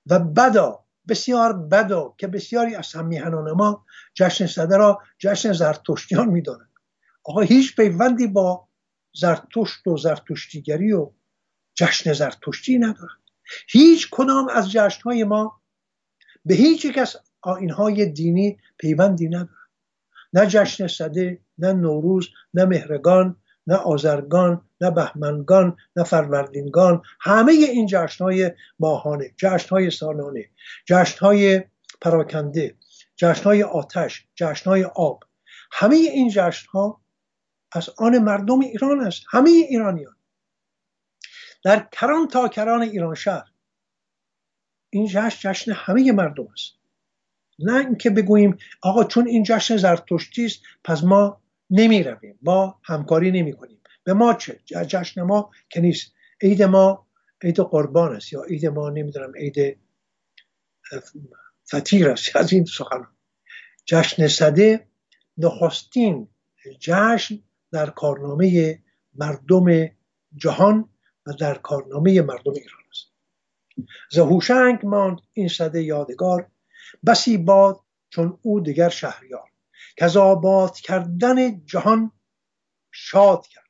و 0.05 0.19
بدا 0.19 0.85
بسیار 1.07 1.53
بدا 1.53 2.15
که 2.17 2.27
بسیاری 2.27 2.75
از 2.75 2.93
همیهنان 2.93 3.51
ما 3.51 3.85
جشن 4.13 4.47
صده 4.47 4.77
را 4.77 5.01
جشن 5.19 5.53
زرتشتیان 5.53 6.29
می‌دانند 6.29 6.69
آقا 7.23 7.41
هیچ 7.41 7.75
پیوندی 7.75 8.27
با 8.27 8.67
زرتشت 9.13 9.87
و 9.87 9.97
زرتشتیگری 9.97 10.91
و 10.91 11.11
جشن 11.73 12.13
زرتشتی 12.13 12.77
ندارد 12.77 13.21
هیچ 13.67 14.07
کدام 14.11 14.47
از 14.49 14.71
جشنهای 14.71 15.23
ما 15.23 15.61
به 16.45 16.53
هیچ 16.53 16.85
یک 16.85 16.97
از 16.97 17.17
دینی 18.13 18.57
پیوندی 18.77 19.27
ندارد 19.27 19.69
نه 20.33 20.45
جشن 20.45 20.87
صده 20.87 21.39
نه 21.61 21.73
نوروز 21.73 22.29
نه 22.53 22.65
مهرگان 22.65 23.35
نه 23.67 23.75
آزرگان 23.75 24.61
نه 24.81 24.91
بهمنگان 24.91 25.77
نه 25.95 26.03
فروردینگان 26.03 27.01
همه 27.19 27.51
این 27.51 27.87
جشنهای 27.87 28.51
ماهانه 28.79 29.31
جشنهای 29.37 29.89
سالانه 29.89 30.49
جشنهای 30.85 31.63
پراکنده 32.01 32.75
جشنهای 33.15 33.63
آتش 33.63 34.27
جشنهای 34.35 34.83
آب 34.83 35.23
همه 35.71 35.95
این 35.95 36.29
جشنها 36.29 37.01
از 37.71 37.89
آن 37.97 38.17
مردم 38.17 38.59
ایران 38.59 38.99
است 38.99 39.23
همه 39.29 39.49
ایرانیان. 39.49 40.15
در 41.63 41.87
کران 41.91 42.27
تا 42.27 42.47
کران 42.47 42.81
ایران 42.81 43.15
شهر 43.15 43.51
این 44.89 45.07
جشن 45.07 45.51
جشن 45.51 45.71
همه 45.71 46.11
مردم 46.11 46.47
است. 46.53 46.73
نه 47.59 47.75
اینکه 47.75 48.09
بگوییم 48.09 48.57
آقا 48.81 49.03
چون 49.03 49.27
این 49.27 49.43
جشن 49.43 49.77
زرتشتی 49.77 50.45
است 50.45 50.61
پس 50.83 51.03
ما 51.03 51.40
نمی 51.71 52.03
رویم 52.03 52.39
ما 52.41 52.79
همکاری 52.83 53.31
نمی 53.31 53.53
کنیم 53.53 53.81
به 54.03 54.13
ما 54.13 54.33
چه؟ 54.33 54.59
جشن 54.65 55.21
ما 55.21 55.51
که 55.69 55.81
نیست. 55.81 56.13
عید 56.41 56.63
ما 56.63 57.07
عید 57.41 57.59
قربان 57.59 58.15
است 58.15 58.33
یا 58.33 58.43
عید 58.43 58.65
ما 58.65 58.89
نمی‌دونم 58.89 59.33
عید 59.35 59.77
فتیر 61.75 62.09
است 62.09 62.35
از 62.35 62.53
این 62.53 62.65
سخن 62.65 63.07
جشن 63.85 64.27
صده 64.27 64.87
نخستین 65.37 66.27
جشن 66.79 67.39
در 67.71 67.89
کارنامه 67.89 68.79
مردم 69.13 69.89
جهان 70.35 70.89
و 71.27 71.33
در 71.33 71.53
کارنامه 71.55 72.21
مردم 72.21 72.51
ایران 72.51 72.81
است. 72.89 73.11
زهوشنگ 74.11 74.85
ماند 74.85 75.19
این 75.33 75.47
صده 75.47 75.83
یادگار. 75.83 76.51
بسی 77.05 77.37
باد 77.37 77.79
چون 78.09 78.39
او 78.41 78.59
دیگر 78.59 78.89
شهریار. 78.89 79.50
که 79.97 80.19
آباد 80.19 80.75
کردن 80.75 81.65
جهان 81.65 82.11
شاد 82.91 83.47
کرد. 83.47 83.69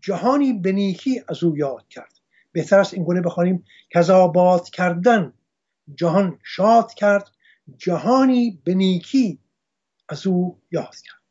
جهانی 0.00 0.52
به 0.52 0.72
نیکی 0.72 1.22
از 1.28 1.44
او 1.44 1.56
یاد 1.56 1.88
کرد. 1.88 2.12
بهتر 2.52 2.80
است 2.80 2.94
این 2.94 3.04
گونه 3.04 3.20
بخوانیم 3.20 3.64
که 3.90 4.12
آباد 4.12 4.70
کردن 4.70 5.32
جهان 5.94 6.38
شاد 6.44 6.94
کرد 6.94 7.30
جهانی 7.76 8.62
به 8.64 8.74
نیکی 8.74 9.40
از 10.08 10.26
او 10.26 10.62
یاد 10.70 10.96
کرد. 10.96 11.22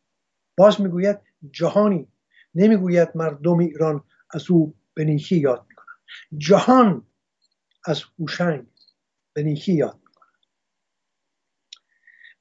باز 0.57 0.81
می‌گوید 0.81 1.19
جهانی 1.51 2.07
نمی‌گوید 2.55 3.09
مردم 3.15 3.59
ایران 3.59 4.03
از 4.29 4.51
او 4.51 4.75
به 4.93 5.03
نیکی 5.05 5.37
یاد 5.37 5.65
می‌کنن 5.69 5.95
جهان 6.37 7.07
از 7.85 8.03
هوشنگ 8.19 8.67
به 9.33 9.43
نیکی 9.43 9.73
یاد 9.73 9.99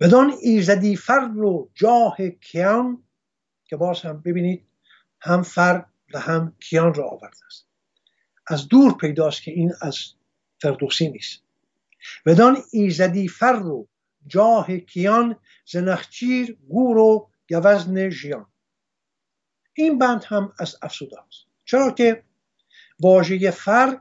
بدان 0.00 0.34
ایزدی 0.42 0.96
فر 0.96 1.36
و 1.36 1.70
جاه 1.74 2.16
کیان 2.28 3.04
که 3.64 3.76
باز 3.76 4.00
هم 4.00 4.20
ببینید 4.20 4.66
هم 5.20 5.42
فر 5.42 5.84
و 6.14 6.20
هم 6.20 6.56
کیان 6.60 6.94
را 6.94 7.08
آورده 7.08 7.46
است. 7.46 7.66
از 8.46 8.68
دور 8.68 8.96
پیداست 8.96 9.42
که 9.42 9.50
این 9.50 9.72
از 9.80 9.98
فردوسی 10.60 11.08
نیست. 11.08 11.42
بدان 12.26 12.56
ایزدی 12.72 13.28
فر 13.28 13.62
و 13.66 13.88
جاه 14.26 14.78
کیان 14.78 15.36
زنخچیر 15.66 16.58
گور 16.68 16.98
و 16.98 17.30
گوزن 17.48 18.10
ژیان. 18.10 18.46
این 19.74 19.98
بند 19.98 20.24
هم 20.24 20.52
از 20.58 20.76
افسوده 20.82 21.20
است. 21.20 21.46
چرا 21.64 21.90
که 21.90 22.22
واژه 23.00 23.50
فر 23.50 24.00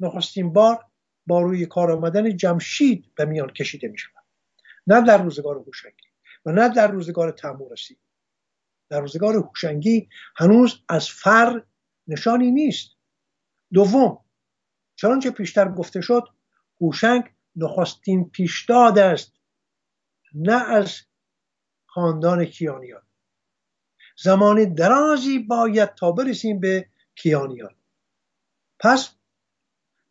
نخستین 0.00 0.52
بار 0.52 0.84
با 1.26 1.42
روی 1.42 1.66
کار 1.66 1.90
آمدن 1.92 2.36
جمشید 2.36 3.14
به 3.14 3.24
میان 3.24 3.50
کشیده 3.50 3.88
می 3.88 3.98
شود 3.98 4.13
نه 4.86 5.00
در 5.00 5.22
روزگار 5.22 5.56
هوشنگی 5.56 6.06
و 6.46 6.52
نه 6.52 6.68
در 6.68 6.90
روزگار 6.90 7.30
تمورسی 7.30 7.98
در 8.88 9.00
روزگار 9.00 9.36
هوشنگی 9.36 10.08
هنوز 10.36 10.82
از 10.88 11.08
فر 11.10 11.62
نشانی 12.06 12.50
نیست. 12.50 12.90
دوم 13.72 14.18
چنانچه 14.96 15.30
پیشتر 15.30 15.68
گفته 15.68 16.00
شد 16.00 16.28
هوشنگ 16.80 17.24
نخستین 17.56 18.30
پیشداد 18.30 18.98
است 18.98 19.32
نه 20.34 20.70
از 20.70 21.00
خاندان 21.86 22.44
کیانیان. 22.44 23.02
زمان 24.16 24.74
درازی 24.74 25.38
باید 25.38 25.94
تا 25.94 26.12
برسیم 26.12 26.60
به 26.60 26.88
کیانیان. 27.14 27.74
پس 28.80 29.14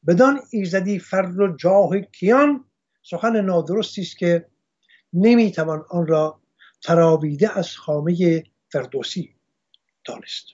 بدان 0.08 0.40
ایزدی 0.52 1.00
فر 1.00 1.26
و 1.42 1.56
جاه 1.56 2.00
کیان 2.00 2.66
سخن 3.02 3.42
نادرستی 3.42 4.02
است 4.02 4.18
که 4.18 4.50
نمی‌توان 5.14 5.86
آن 5.90 6.08
را 6.08 6.42
تراویده 6.82 7.58
از 7.58 7.78
خامه 7.78 8.44
فردوسی 8.70 9.36
دانست. 10.06 10.46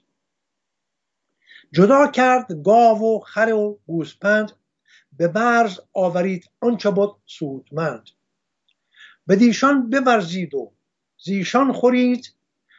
جدا 1.72 2.08
کرد 2.08 2.64
گاو 2.64 3.18
و 3.18 3.20
خر 3.20 3.54
و 3.54 3.80
گوسپند 3.88 4.52
به 5.18 5.28
برز 5.28 5.80
آورید 5.94 6.50
آنچه 6.60 6.92
بود 6.92 7.16
سودمند. 7.26 8.10
بدیشان 9.28 9.90
ببرزید 9.90 10.54
و 10.54 10.74
زیشان 11.24 11.74
خورید 11.74 12.34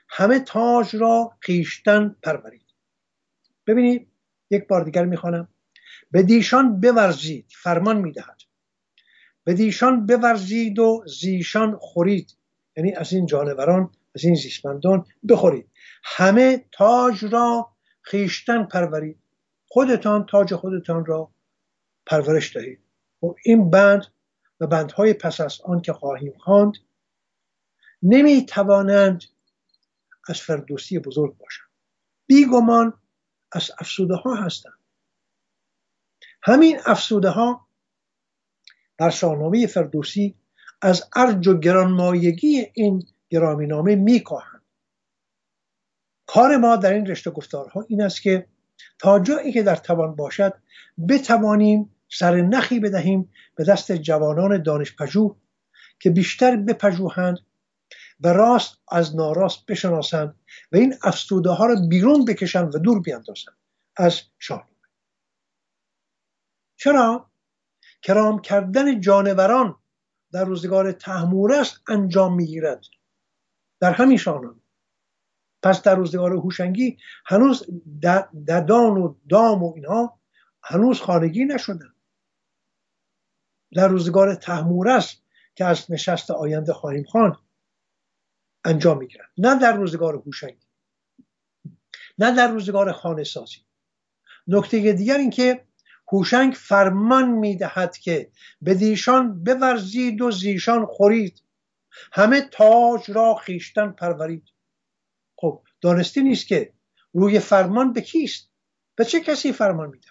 همه 0.09 0.39
تاج 0.41 0.97
را 0.97 1.37
خیشتن 1.41 2.17
پرورید. 2.23 2.67
ببینید 3.67 4.09
یک 4.51 4.67
بار 4.67 4.85
دیگر 4.85 5.05
می‌خوانم. 5.05 5.49
به 6.11 6.23
دیشان 6.23 6.81
بورزید 6.81 7.47
فرمان 7.63 7.97
می‌دهد. 7.97 8.43
به 9.45 9.55
دیشان 9.55 10.07
بورزید 10.07 10.79
و 10.79 11.05
زیشان 11.21 11.79
خورید. 11.81 12.35
یعنی 12.77 12.93
از 12.95 13.13
این 13.13 13.27
جانوران 13.27 13.91
از 14.15 14.25
این 14.25 14.35
زیستمندان 14.35 15.07
بخورید. 15.29 15.71
همه 16.05 16.65
تاج 16.73 17.25
را 17.25 17.71
خیشتن 18.03 18.65
پرورید. 18.65 19.19
خودتان 19.69 20.27
تاج 20.27 20.55
خودتان 20.55 21.05
را 21.05 21.31
پرورش 22.07 22.57
دهید. 22.57 22.81
و 23.23 23.27
این 23.45 23.71
بند 23.71 24.07
و 24.61 24.67
بندهای 24.67 25.13
پس 25.13 25.41
از 25.41 25.61
آن 25.65 25.81
که 25.81 25.93
خواهیم 25.93 26.33
خواند 26.39 26.73
نمی 28.03 28.47
توانند 28.47 29.25
از 30.29 30.41
فردوسی 30.41 30.99
بزرگ 30.99 31.37
باشند. 31.39 31.71
بیگمان 32.27 32.95
از 33.53 33.71
افسوده 33.79 34.15
ها 34.15 34.35
هستند. 34.35 34.79
همین 36.43 36.81
افسوده 36.87 37.31
ها 37.31 37.67
در 39.01 39.11
شاهنامه 39.11 39.67
فردوسی 39.67 40.35
از 40.83 41.09
ارج 41.17 41.49
و 41.49 41.59
گرانمایگی 41.59 42.67
این 42.75 43.03
گرامینامه 43.31 43.97
میکاهند. 43.97 44.63
کار 46.27 46.57
ما 46.57 46.77
در 46.77 46.93
این 46.93 47.07
رشته 47.07 47.31
گفتارها 47.31 47.85
این 47.89 48.03
است 48.03 48.23
که 48.23 48.47
تا 48.99 49.19
جایی 49.19 49.53
که 49.53 49.63
در 49.63 49.77
توان 49.77 50.17
باشد 50.17 50.55
بتوانیم 51.09 51.91
سر 52.09 52.41
نخی 52.41 52.81
بدهیم 52.81 53.33
به 53.55 53.65
دست 53.65 53.93
جوانان 53.93 54.63
دانش 54.63 54.97
پژوه 54.97 55.37
که 55.99 56.11
بیشتر 56.11 56.57
بپژوهند 56.57 57.39
و 58.21 58.29
راست 58.29 58.79
از 58.89 59.17
ناراست 59.17 59.67
بشناسند 59.67 60.35
و 60.73 60.77
این 60.77 60.95
افسوده 61.03 61.51
ها 61.51 61.67
را 61.67 61.77
بیرون 61.89 62.25
بکشند 62.25 62.75
و 62.75 62.79
دور 62.79 63.01
بیاندازند 63.01 63.57
از 63.97 64.21
شاهنامه. 64.39 64.71
چرا؟ 66.77 67.30
کرام 68.03 68.41
کردن 68.41 69.01
جانوران 69.01 69.77
در 70.33 70.45
روزگار 70.45 70.93
تحمورس 70.93 71.79
انجام 71.89 72.35
می‌گیرد. 72.35 72.85
در 73.81 73.93
همین 73.93 74.17
شاهنامه. 74.17 74.61
پس 75.63 75.83
در 75.83 75.95
روزگار 75.95 76.33
هوشنگی 76.33 76.99
هنوز 77.27 77.67
ددان 78.49 78.97
و 78.97 79.15
دام 79.29 79.63
و 79.63 79.73
اینها 79.77 80.21
هنوز 80.63 81.01
خانگی 81.01 81.45
نشدن 81.45 81.95
در 83.73 83.89
روزگار 83.89 84.35
تحمورس 84.35 85.17
که 85.55 85.65
از 85.65 85.91
نشست 85.91 86.31
آینده 86.31 86.73
خواهیم 86.73 87.05
خواند 87.05 87.37
انجام 88.65 88.99
می‌گیرن 88.99 89.27
نه 89.39 89.59
در 89.59 89.77
روزگار 89.77 90.15
هوشنگی 90.15 90.67
نه 92.19 92.37
در 92.37 92.49
روزگار 92.49 92.93
خانه 92.93 93.25
سازی 93.25 93.57
نکته 94.47 94.93
دیگر 94.93 95.17
این 95.17 95.31
که 95.31 95.67
هوشنگ 96.13 96.53
فرمان 96.53 97.31
می‌دهد 97.31 97.97
که 97.97 98.31
به 98.63 98.75
دیشان 98.75 99.45
بورزید 99.45 100.21
و 100.21 100.31
زیشان 100.31 100.87
خورید. 100.87 101.43
همه 102.13 102.41
تاج 102.41 103.11
را 103.11 103.35
خیشتن 103.35 103.91
پرورید. 103.91 104.49
خب 105.37 105.63
دانستی 105.81 106.23
نیست 106.23 106.47
که 106.47 106.73
روی 107.13 107.39
فرمان 107.39 107.93
به 107.93 108.01
کیست؟ 108.01 108.51
به 108.95 109.05
چه 109.05 109.21
کسی 109.21 109.53
فرمان 109.53 109.89
میده 109.89 110.09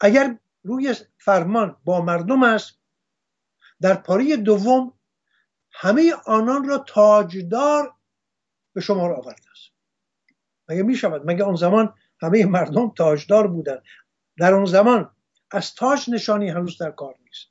اگر 0.00 0.38
روی 0.62 0.94
فرمان 1.18 1.76
با 1.84 2.00
مردم 2.00 2.42
است 2.42 2.78
در 3.80 3.94
پاری 3.94 4.36
دوم 4.36 4.92
همه 5.70 6.14
آنان 6.26 6.68
را 6.68 6.78
تاجدار 6.78 7.94
به 8.72 8.80
شمار 8.80 9.12
آورده 9.12 9.50
است. 9.50 9.72
مگه 10.68 10.82
می 10.82 10.94
شود 10.94 11.22
مگه 11.24 11.44
آن 11.44 11.54
زمان 11.54 11.94
همه 12.20 12.46
مردم 12.46 12.90
تاجدار 12.90 13.46
بودند؟ 13.46 13.82
در 14.38 14.54
اون 14.54 14.64
زمان 14.64 15.10
از 15.50 15.74
تاج 15.74 16.10
نشانی 16.10 16.48
هنوز 16.48 16.78
در 16.78 16.90
کار 16.90 17.14
نیست. 17.24 17.46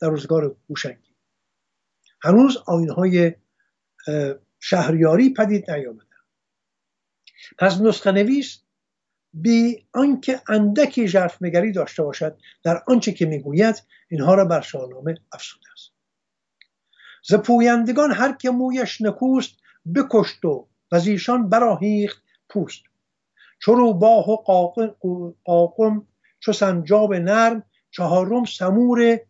در 0.00 0.08
روزگار 0.08 0.56
هوشنگی 0.70 1.14
هنوز 2.22 2.56
آینهای 2.56 3.34
شهریاری 4.60 5.34
پدید 5.34 5.70
نیامده. 5.70 6.04
پس 7.58 7.80
نسخه 7.80 8.12
نویس 8.12 8.58
بی 9.32 9.86
آنکه 9.92 10.40
اندکی 10.48 11.08
ژرف 11.08 11.42
نگری 11.42 11.72
داشته 11.72 12.02
باشد 12.02 12.38
در 12.62 12.82
آنچه 12.86 13.12
که 13.12 13.26
می‌گوید 13.26 13.82
اینها 14.08 14.34
را 14.34 14.44
بر 14.44 14.60
شاهنامه 14.60 15.14
افسوده 15.32 15.72
است. 15.72 15.92
ز 17.24 17.34
پویندگان 17.34 18.12
هر 18.12 18.32
که 18.32 18.50
مویش 18.50 19.00
نکوست 19.00 19.56
بکشت 19.94 20.44
و 20.44 20.68
از 20.92 21.06
ایشان 21.06 21.48
براهیخت 21.48 22.22
پوست. 22.48 22.82
چو 23.64 23.92
باه 23.92 24.30
و 24.30 24.36
قاقم 25.44 26.06
چو 26.40 26.52
سنجاب 26.52 27.14
نرم 27.14 27.62
چهارم 27.90 28.44
سمور 28.44 29.20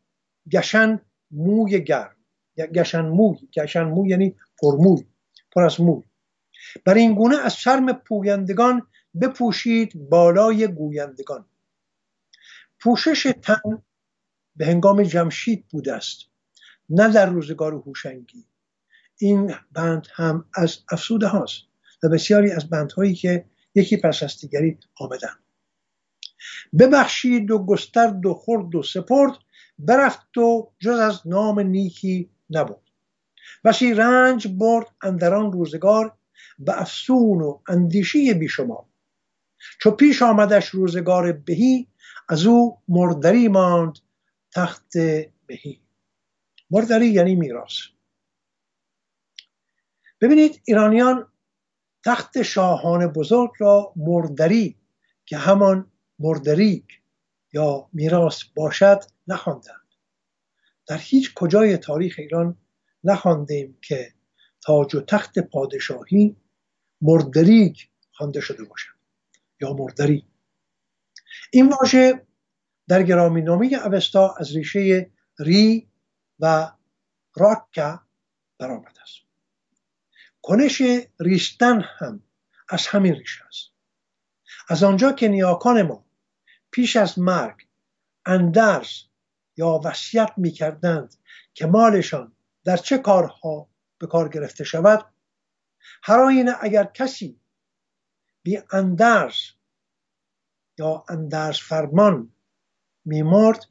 گشن 0.50 1.00
موی 1.30 1.84
گرم. 1.84 2.16
گشن 2.58 3.00
موی 3.00 3.36
گشن 3.56 3.82
موی 3.82 4.08
یعنی 4.08 4.36
پرموی 4.62 5.06
پر 5.52 5.64
از 5.64 5.80
موی. 5.80 6.02
بر 6.84 6.94
این 6.94 7.14
گونه 7.14 7.36
از 7.36 7.56
شرم 7.56 7.92
پویندگان 7.92 8.86
بپوشید 9.20 10.08
بالای 10.10 10.66
گویندگان. 10.66 11.44
پوشش 12.80 13.32
تن 13.42 13.82
به 14.56 14.66
هنگام 14.66 15.02
جمشید 15.02 15.64
بوده 15.70 15.92
است 15.92 16.18
نه 16.90 17.12
در 17.12 17.26
روزگار 17.26 17.74
هوشنگی. 17.74 18.44
این 19.18 19.54
بند 19.72 20.06
هم 20.12 20.44
از 20.54 20.78
افسوده 20.90 21.26
هاست 21.26 21.62
و 22.02 22.08
بسیاری 22.08 22.52
از 22.52 22.70
بندهایی 22.70 23.14
که 23.14 23.44
یکی 23.74 23.96
پس 23.96 24.22
از 24.22 24.38
دیگری 24.40 24.78
آمدن. 24.96 25.38
ببخشید 26.78 27.50
و 27.50 27.66
گسترد 27.66 28.26
و 28.26 28.34
خورد 28.34 28.74
و 28.74 28.82
سپرد 28.82 29.32
برفت 29.78 30.38
و 30.38 30.72
جز 30.78 30.98
از 30.98 31.20
نام 31.26 31.60
نیکی 31.60 32.30
نبود 32.50 32.90
بسی 33.64 33.94
رنج 33.94 34.48
برد 34.48 34.86
اندران 35.02 35.52
روزگار 35.52 36.16
به 36.58 36.80
افسون 36.80 37.40
و 37.40 37.58
اندیشی 37.68 38.34
بیشمار. 38.34 38.84
چو 39.80 39.90
پیش 39.90 40.22
آمدش 40.22 40.68
روزگار 40.68 41.32
بهی 41.32 41.88
از 42.28 42.46
او 42.46 42.78
مردری 42.88 43.48
ماند 43.48 43.98
تخت 44.54 44.98
بهی. 45.46 45.80
مردری 46.70 47.06
یعنی 47.06 47.34
میراث. 47.34 47.74
ببینید 50.20 50.60
ایرانیان 50.64 51.26
تخت 52.04 52.42
شاهان 52.42 53.06
بزرگ 53.06 53.50
را 53.58 53.92
مردری 53.96 54.76
که 55.26 55.36
همان 55.36 55.92
مردریک 56.18 56.84
یا 57.52 57.88
میراث 57.92 58.42
باشد 58.56 59.00
نخواندند. 59.26 59.88
در 60.86 60.98
هیچ 60.98 61.34
کجای 61.34 61.76
تاریخ 61.76 62.14
ایران 62.18 62.56
نخواندیم 63.04 63.78
که 63.82 64.12
تاج 64.60 64.94
و 64.94 65.00
تخت 65.00 65.38
پادشاهی 65.38 66.36
مردریک 67.00 67.88
خوانده 68.12 68.40
شده 68.40 68.64
باشد 68.64 68.94
یا 69.60 69.72
مردری. 69.72 70.26
این 71.52 71.68
واژه 71.68 72.26
در 72.88 73.02
گرامی 73.02 73.42
نامی 73.42 73.74
اوستا 73.74 74.34
از 74.38 74.56
ریشه 74.56 75.10
ری 75.38 75.88
و 76.40 76.72
راکا 77.36 78.00
برآمده 78.58 79.02
است. 79.02 79.23
کنش 80.46 80.82
ریستن 81.20 81.80
هم 81.80 82.22
از 82.68 82.86
همین 82.86 83.14
ریشه 83.14 83.44
است. 83.46 83.70
از 84.68 84.82
آنجا 84.82 85.12
که 85.12 85.28
نیاکان 85.28 85.82
ما 85.82 86.04
پیش 86.70 86.96
از 86.96 87.18
مرگ 87.18 87.66
اندرز 88.26 88.88
یا 89.56 89.80
وصیت 89.84 90.32
می 90.36 90.50
کردند 90.50 91.14
که 91.54 91.66
مالشان 91.66 92.32
در 92.64 92.76
چه 92.76 92.98
کارها 92.98 93.68
به 93.98 94.06
کار 94.06 94.28
گرفته 94.28 94.64
شود 94.64 95.06
هر 96.02 96.20
آینه 96.20 96.52
اگر 96.60 96.84
کسی 96.84 97.40
بی 98.42 98.58
اندرز 98.72 99.36
یا 100.78 101.04
اندرز 101.08 101.58
فرمان 101.58 102.32
میمرد 103.04 103.64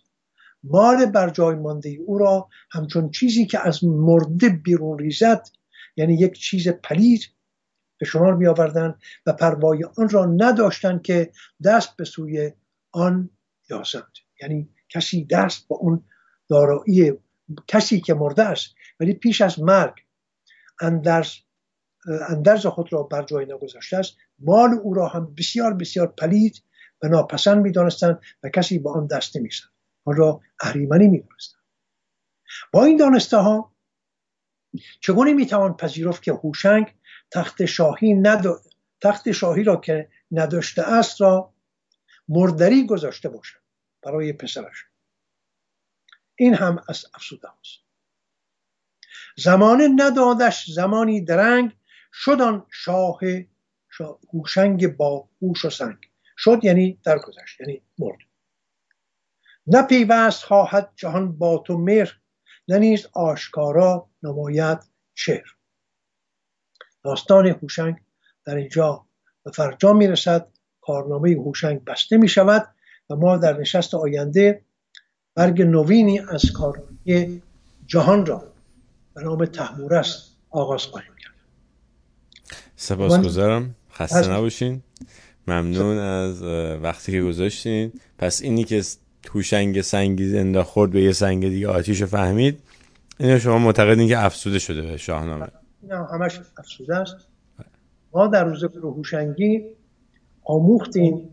مال 0.64 1.06
بر 1.06 1.30
جای 1.30 1.56
مانده 1.56 1.89
او 1.89 2.18
را 2.18 2.50
همچون 2.72 3.10
چیزی 3.10 3.45
که 3.45 3.68
از 3.68 3.84
مرده 3.84 4.50
بیرون 4.50 5.00
ریزد 5.00 5.48
یعنی 5.96 6.14
یک 6.14 6.34
چیز 6.34 6.68
پلید 6.68 7.22
به 7.98 8.06
شمار 8.06 8.36
می 8.36 8.48
آوردن 8.48 8.96
و 9.26 9.34
پروای 9.34 9.84
آن 9.98 10.10
را 10.10 10.26
نداشتند 10.26 11.02
که 11.02 11.32
دست 11.64 11.98
به 11.98 12.06
سوی 12.06 12.52
آن 12.91 13.30
یازند 13.70 14.12
یعنی 14.41 14.70
کسی 14.89 15.26
دست 15.26 15.68
با 15.68 15.76
اون 15.76 16.04
دارایی 16.50 17.14
کسی 17.68 18.02
که 18.02 18.14
مرده 18.14 18.44
است 18.44 18.76
ولی 19.00 19.14
پیش 19.14 19.41
از 19.41 19.60
مرگ 19.60 19.94
اندرز 20.82 21.32
اندرز 22.30 22.66
خود 22.66 22.94
را 22.94 23.04
بر 23.04 23.24
جای 23.24 23.46
نگذاشته 23.46 23.98
است. 23.98 24.18
مال 24.39 24.74
او 24.84 24.94
را 24.94 25.08
هم 25.08 25.36
بسیار 25.36 25.74
بسیار 25.74 26.08
پلید 26.08 26.64
و 27.04 27.08
ناپسند 27.08 27.64
می‌دانستند 27.64 28.20
و 28.44 28.50
کسی 28.50 28.80
با 28.80 28.94
آن 28.94 29.08
دست 29.08 29.38
نمی‌زد 29.38 29.64
آن 30.06 30.16
را 30.16 30.41
اهریمنی 30.60 31.08
می‌دانستند. 31.08 31.64
با 32.72 32.84
این 32.84 32.98
دانسته 32.98 33.38
ها 33.38 33.73
چگونه 35.00 35.34
می‌توان 35.34 35.78
پذیرفت 35.78 36.24
که 36.24 36.34
هوشنگ 36.34 36.94
تخت 37.32 37.66
شاهی 37.66 38.14
ندو... 38.14 38.60
تخت 39.02 39.32
شاهی 39.32 39.64
را 39.64 39.76
که 39.76 40.10
نداشته 40.32 40.82
است 40.82 41.22
را 41.22 41.54
مردری 42.28 42.86
گذاشته 42.86 43.30
باشد 43.30 43.60
برای 44.02 44.34
پسرش. 44.34 44.86
این 46.36 46.54
هم 46.54 46.84
از 46.90 47.06
افسوده 47.14 47.48
است. 47.60 47.84
زمان 49.38 50.02
ندادش 50.02 50.72
زمانی 50.72 51.22
درنگ 51.22 51.76
شدن 52.14 52.64
شاه 52.72 53.20
هوشنگ 54.34 54.98
با 54.98 55.30
هوش 55.42 55.66
و 55.66 55.70
سنگ. 55.70 55.98
شد 56.38 56.60
یعنی 56.64 57.00
درگذشت 57.04 57.60
یعنی 57.60 57.82
مرد. 57.98 58.18
نه 59.68 59.82
پیوست 59.82 60.44
خواهد 60.44 60.94
جهان 60.96 61.38
با 61.38 61.58
تو 61.58 61.78
مهر 61.78 62.20
نه 62.68 62.80
نیز 62.80 63.07
آشکارا 63.14 64.09
نماید 64.24 64.80
چهر 65.16 65.55
داستان 67.03 67.47
هوشنگ 67.47 67.95
در 68.45 68.55
اینجا 68.55 69.05
به 69.43 69.51
فرجام 69.51 69.97
می‌رسد. 69.97 70.47
کارنامه 70.86 71.32
هوشنگ 71.32 71.84
بسته 71.84 72.18
می 72.18 72.28
شود 72.28 72.68
و 73.09 73.16
ما 73.16 73.38
در 73.38 73.57
نشست 73.57 73.93
آینده 73.93 74.61
برگ 75.36 75.61
نوینی 75.61 76.20
از 76.20 76.51
کارنامه 76.51 77.41
جهان 77.86 78.26
را 78.26 78.53
به 79.14 79.22
نام 79.22 79.45
تحمورست 79.45 80.38
آغاز 80.49 80.82
خواهیم 80.82 81.11
کرد. 81.20 81.34
سپاسگزارم. 82.76 83.76
خسته 83.91 84.32
نباشین. 84.32 84.82
ممنون 85.47 85.97
از 85.97 86.43
وقتی 86.84 87.11
که 87.11 87.22
گذاشتین. 87.22 87.93
پس 88.18 88.41
اینی 88.41 88.64
که 88.64 88.84
توشنگ 89.24 89.82
سنگی 89.82 90.28
زنده 90.28 90.64
خورد 90.64 90.92
به 90.92 91.02
یه 91.02 91.12
سنگ 91.12 91.50
دیگه 91.50 91.68
آتیش 91.68 92.04
فهمید. 92.04 92.60
اینو 93.20 93.40
شما 93.40 93.58
معتقدین 93.58 94.08
که 94.08 94.26
افسوده 94.26 94.60
شده 94.60 94.82
به 94.82 94.98
شاهنامه. 94.98 95.48
نه 95.84 96.08
همش 96.14 96.40
افسوده 96.58 96.96
است. 96.96 97.16
ما 98.14 98.28
در 98.28 98.44
روز 98.44 98.64
هوشنگی 98.64 99.62
آموختیم. 100.44 101.30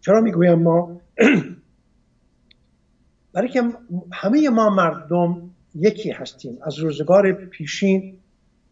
چرا 0.00 0.20
می‌گویم 0.20 0.62
ما؟ 0.62 1.00
برای 3.32 3.48
که 3.48 3.62
همه 4.12 4.48
ما 4.48 4.70
مردم 4.70 5.50
یکی 5.74 6.10
هستیم. 6.10 6.58
از 6.62 6.78
روزگار 6.78 7.32
پیشین 7.32 8.18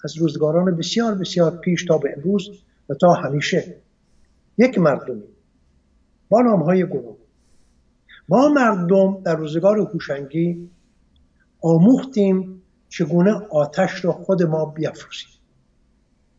از 0.05 0.17
روزگاران 0.17 0.77
بسیار 0.77 1.15
بسیار 1.15 1.57
پیش 1.57 1.85
تا 1.85 1.99
به 1.99 2.15
امروز 2.17 2.51
و 2.89 2.95
تا 2.95 3.13
همیشه. 3.13 3.77
یک 4.59 4.79
مردمی. 4.79 5.23
با 6.29 6.41
نام 6.41 6.63
های 6.63 6.87
گروه. 6.87 7.17
ما 8.29 8.49
مردم 8.49 9.23
در 9.23 9.37
روزگار 9.37 9.79
هوشنگی 9.79 10.71
آموختیم 11.61 12.63
چگونه 12.89 13.33
آتش 13.51 14.05
را 14.05 14.13
خود 14.13 14.43
ما 14.43 14.65
بیافروزیم. 14.65 15.29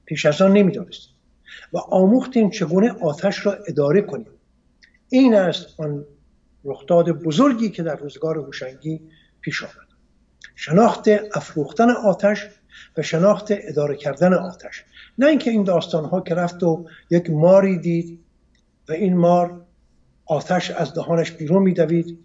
پیش 0.05 0.25
از 0.25 0.41
آن 0.41 0.53
نمی‌دانستیم 0.53 1.15
و 1.73 1.77
آموختیم 1.77 2.49
چگونه 2.49 2.91
آتش 2.91 3.45
را 3.45 3.53
اداره 3.67 4.01
کنیم. 4.01 4.31
این 5.09 5.35
است 5.35 5.79
آن 5.79 6.05
رخداد 6.65 7.11
بزرگی 7.11 7.69
که 7.69 7.83
در 7.83 7.95
روزگار 7.95 8.37
هوشنگی 8.37 9.01
پیش 9.41 9.63
آمد. 9.63 9.87
شناخت 10.55 11.07
افروختن 11.33 11.89
آتش 11.89 12.47
و 12.97 13.01
شناخت 13.01 13.47
اداره 13.49 13.95
کردن 13.95 14.33
آتش. 14.33 14.83
نه 15.17 15.27
اینکه 15.27 15.51
این 15.51 15.63
داستان 15.63 16.05
ها 16.05 16.21
که 16.21 16.35
رفت 16.35 16.63
و 16.63 16.85
یک 17.09 17.29
ماری 17.29 17.77
دید 17.77 18.19
و 18.89 18.91
این 18.91 19.17
مار 19.17 19.64
آتش 20.25 20.71
از 20.71 20.93
دهانش 20.93 21.31
بیرون 21.31 21.63
میدوید 21.63 22.19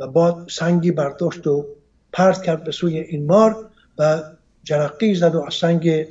و 0.00 0.06
بعد 0.06 0.48
سنگی 0.48 0.90
برداشت 0.90 1.46
و 1.46 1.66
پرت 2.12 2.42
کرد 2.42 2.64
به 2.64 2.72
سوی 2.72 2.98
این 2.98 3.26
مار 3.26 3.70
و 3.98 4.22
جرقی 4.62 5.14
زد 5.14 5.34
و 5.34 5.42
از 5.42 5.54
سنگ 5.54 6.06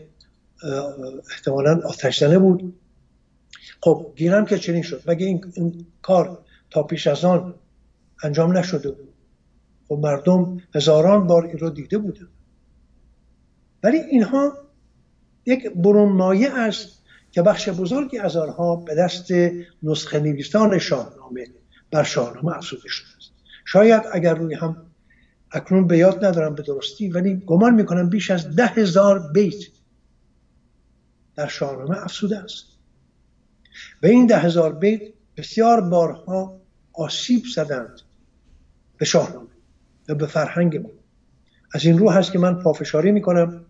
احتمالا 1.32 1.82
آتش 1.86 2.20
زنه 2.20 2.39
بود. 2.39 2.74
خب 3.82 4.14
گیرم 4.16 4.45
که 4.45 4.58
چنین 4.58 4.82
شد. 4.82 5.03
مگه 5.08 5.26
این, 5.26 5.45
این 5.53 5.86
کار 6.01 6.39
تا 6.72 6.84
پیش 6.84 7.08
از 7.08 7.26
آن 7.26 7.53
انجام 8.24 8.58
نشده 8.58 8.91
بود؟ 8.91 9.14
خب 9.88 9.99
مردم 10.03 10.62
هزاران 10.76 11.28
بار 11.28 11.45
این 11.45 11.58
رو 11.58 11.70
دیده 11.70 11.97
بودن 11.97 12.28
ولی 13.84 13.97
اینها 13.97 14.58
یک 15.45 15.70
برون 15.70 16.12
مایه 16.12 16.53
است 16.53 16.95
که 17.36 17.41
بخش 17.41 17.69
بزرگی 17.69 18.17
از 18.17 18.36
آنها 18.36 18.75
به 18.75 18.95
دست 18.95 19.27
نسخه 19.83 20.19
نویسان 20.19 20.79
شاهنامه 20.79 21.47
بر 21.91 22.03
شاهنامه 22.03 22.57
افزوده 22.57 22.89
شده 22.89 23.07
است. 23.17 23.31
شاید 23.65 24.03
اگر 24.11 24.33
روی 24.33 24.55
هم 24.55 24.86
اکنون 25.51 25.88
به 25.88 25.97
یاد 25.97 26.25
ندارم 26.25 26.55
به 26.55 26.63
درستی 26.63 27.09
ولی 27.09 27.36
گمان 27.36 27.73
می‌کنم 27.73 28.09
بیش 28.09 28.31
از 28.31 28.55
ده 28.55 28.65
هزار 28.65 29.31
بیت 29.33 29.55
در 31.36 31.47
شاهنامه 31.47 32.03
افزوده 32.03 32.38
است. 32.38 32.65
به 34.01 34.09
این 34.09 34.27
ده 34.27 34.38
هزار 34.38 34.73
بیت 34.73 35.01
بسیار 35.38 35.81
بارها 35.81 36.61
آسیب 36.93 37.43
زدند 37.55 38.01
به 38.97 39.05
شاهنامه 39.05 39.49
و 40.09 40.15
به 40.15 40.27
فرهنگ 40.27 40.77
ما 40.77 40.89
از 41.73 41.86
این 41.86 41.97
رو 41.97 42.09
هست 42.09 42.31
که 42.31 42.39
من 42.39 42.59
پافشاری 42.63 43.11
می‌کنم 43.11 43.64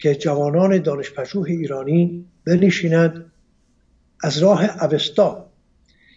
که 0.00 0.14
جوانان 0.14 0.78
دانشپژوه 0.78 1.50
ایرانی 1.50 2.26
بنشینند 2.44 3.32
از 4.22 4.38
راه 4.38 4.84
اوستا. 4.84 5.50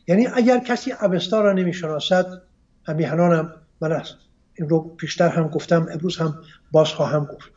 یعنی 0.08 0.28
اگر 0.28 0.60
کسی 0.60 0.92
اوستا 0.92 1.42
را 1.42 1.54
نمی‌شناسد 1.54 2.42
همیهنانم 2.84 3.54
من 3.82 3.92
است 3.92 4.16
این 4.56 4.70
رو 4.70 4.82
پیشتر 4.82 5.30
هم 5.30 5.48
گفتم 5.48 5.88
امروز 5.92 6.18
هم 6.18 6.44
باز 6.72 6.88
خواهم 6.88 7.26
گفت. 7.26 7.52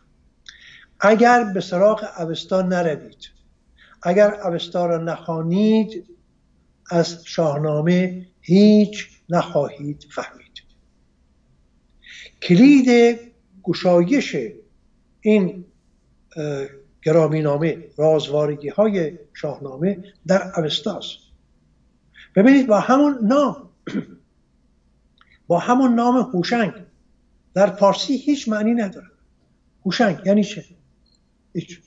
اگر 1.01 1.45
به 1.45 1.61
سراغ 1.61 2.05
اوستا 2.19 2.63
نروید 2.63 3.29
اگر 4.03 4.35
اوستا 4.35 4.87
را 4.87 4.99
نخوانید 4.99 6.05
از 6.91 7.23
شاهنامه 7.25 8.27
هیچ 8.41 9.09
نخواهید 9.29 10.07
فهمید. 10.11 10.63
کلید 12.43 13.21
گشایش 13.63 14.37
این 15.21 15.65
گرامینامه 17.03 17.85
رازوارگی 17.97 18.69
های 18.69 19.19
شاهنامه 19.35 20.05
در 20.27 20.61
اوستاست 20.61 21.19
ببینید 22.35 22.67
با 22.67 22.81
همون 22.81 23.19
نام 23.23 23.71
با 25.47 25.59
همون 25.59 25.95
نام 25.95 26.17
هوشنگ 26.17 26.73
در 27.55 27.71
پارسی 27.71 28.17
هیچ 28.17 28.49
معنی 28.49 28.75
نداره. 28.75 29.07
هوشنگ 29.85 30.19
یعنی 30.25 30.45
چه؟ 30.45 30.65
هیچ. 31.53 31.81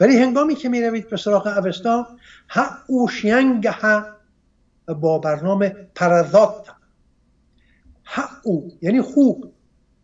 ولی 0.00 0.18
هنگامی 0.18 0.54
که 0.54 0.68
می 0.68 0.82
روید 0.82 1.10
به 1.10 1.16
سراغ 1.16 1.46
اوستا 1.46 2.08
ها 2.48 2.66
اوشینگ 2.86 3.66
ها 3.66 4.04
با 4.86 5.18
برنامه 5.18 5.76
پرذات 5.94 6.68
ها 8.04 8.24
او 8.42 8.72
یعنی 8.82 9.02
خوب. 9.02 9.54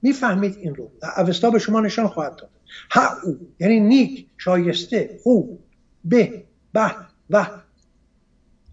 می‌فهمید 0.02 0.56
این 0.56 0.74
رو. 0.74 0.90
اوستا 1.16 1.50
به 1.50 1.58
شما 1.58 1.80
نشان 1.80 2.08
خواهد 2.08 2.36
داد. 2.36 2.50
ها 2.90 3.20
او 3.22 3.54
یعنی 3.60 3.80
نیک 3.80 4.26
شایسته 4.38 5.20
خوب 5.22 5.64
به 6.04 6.44
به 6.72 6.94
و 7.30 7.46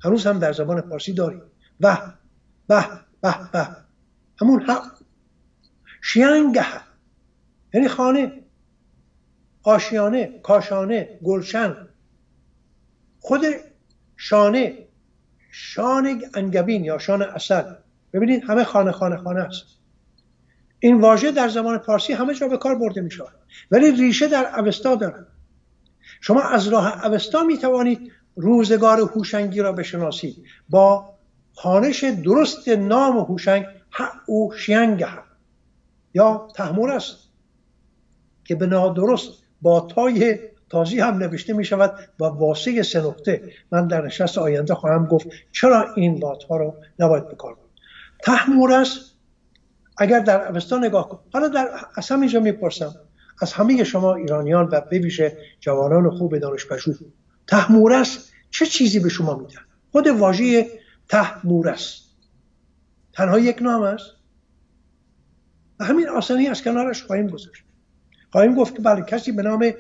هنوز 0.04 0.28
هم 0.28 0.39
در 0.39 0.54
زبان 0.54 0.82
پارسی 0.82 1.14
داریم 1.14 1.41
و 1.80 1.97
به 2.68 2.86
به 3.22 3.36
به. 3.54 3.68
همون 4.41 4.62
ها. 4.62 4.82
شیانگه 6.02 6.66
یعنی 7.74 7.88
خانه. 7.88 8.41
آشیانه 9.64 10.39
کاشانه 10.43 11.20
گلشن. 11.24 11.88
خود 13.20 13.41
شانه. 14.18 14.88
شان 15.52 16.22
انگبین 16.34 16.86
یا 16.86 16.97
شان 16.97 17.22
اصل 17.22 17.74
ببینید 18.14 18.43
همه 18.43 18.64
خانه 18.64 18.91
خانه 18.91 19.18
خانه 19.18 19.39
است. 19.39 19.66
این 20.84 21.01
واژه 21.01 21.32
در 21.32 21.49
زمان 21.49 21.77
پارسی 21.77 22.13
همه 22.13 22.34
جا 22.34 22.47
به 22.47 22.57
کار 22.57 22.75
برده 22.75 23.01
می 23.01 23.11
شود. 23.11 23.34
ولی 23.71 23.91
ریشه 23.91 24.27
در 24.27 24.59
اوستا 24.59 24.95
دارد 24.95 25.27
شما 26.21 26.41
از 26.41 26.67
راه 26.67 27.05
اوستا 27.05 27.43
می 27.43 27.57
توانید 27.57 28.11
روزگار 28.36 28.99
هوشنگی 28.99 29.61
را 29.61 29.71
بشناسید. 29.71 30.43
با 30.69 31.13
خانش 31.55 32.03
درست 32.03 32.67
نام 32.67 33.17
هوشنگ 33.17 33.65
او 34.25 34.51
شینگ 34.51 35.05
یا 36.13 36.47
تحمور 36.55 36.91
است 36.91 37.17
که 38.45 38.55
به 38.55 38.65
نادرست 38.65 39.29
با 39.61 39.79
تای 39.79 40.39
تازی 40.69 40.99
هم 40.99 41.17
نوشته 41.17 41.53
می 41.53 41.65
شود 41.65 41.93
و 42.19 42.23
واسه 42.23 42.84
سه 42.84 43.01
نقطه. 43.01 43.51
من 43.71 43.88
در 43.88 44.05
نشست 44.05 44.38
آینده 44.38 44.75
خواهم 44.75 45.05
گفت 45.05 45.27
چرا 45.51 45.93
این 45.93 46.19
باتها 46.19 46.57
را 46.57 46.77
نباید 46.99 47.27
بکار 47.27 47.53
بود 47.53 47.69
تحمور 48.23 48.73
است 48.73 49.11
اگر 50.02 50.20
در 50.20 50.47
اوستا 50.47 50.78
نگاه 50.78 51.10
کن 51.10 51.20
حالا 51.34 51.47
در 51.47 51.70
از 51.95 52.12
همینجا 52.12 52.39
می‌پرسم. 52.39 52.95
از 53.41 53.54
همه 53.54 53.84
شما 53.84 54.16
ایرانیان 54.16 54.70
و 54.72 54.82
بویژه 54.82 55.38
جوانان 55.60 56.10
خوب 56.10 56.38
دانش 56.38 56.68
پژوه 56.68 56.95
تحمور 57.47 57.93
است 57.93 58.32
چه 58.49 58.66
چیزی 58.66 58.99
به 58.99 59.10
شما 59.10 59.36
میدن؟ 59.36 59.62
خود 59.91 60.08
واژه 60.08 60.68
تحمور 61.10 61.70
است 61.70 62.04
تنها 63.14 63.39
یک 63.39 63.62
نام 63.62 63.82
است. 63.82 64.06
و 65.80 65.86
همین 65.86 66.10
آسانی 66.10 66.47
از 66.47 66.64
کنارش 66.64 67.04
خواهیم 67.04 67.28
گذاشت. 67.28 67.64
خواهیم 68.32 68.56
گفت 68.56 68.76
که 68.76 68.82
بله 68.82 69.02
کسی 69.02 69.32
به 69.32 69.43
نام 69.43 69.72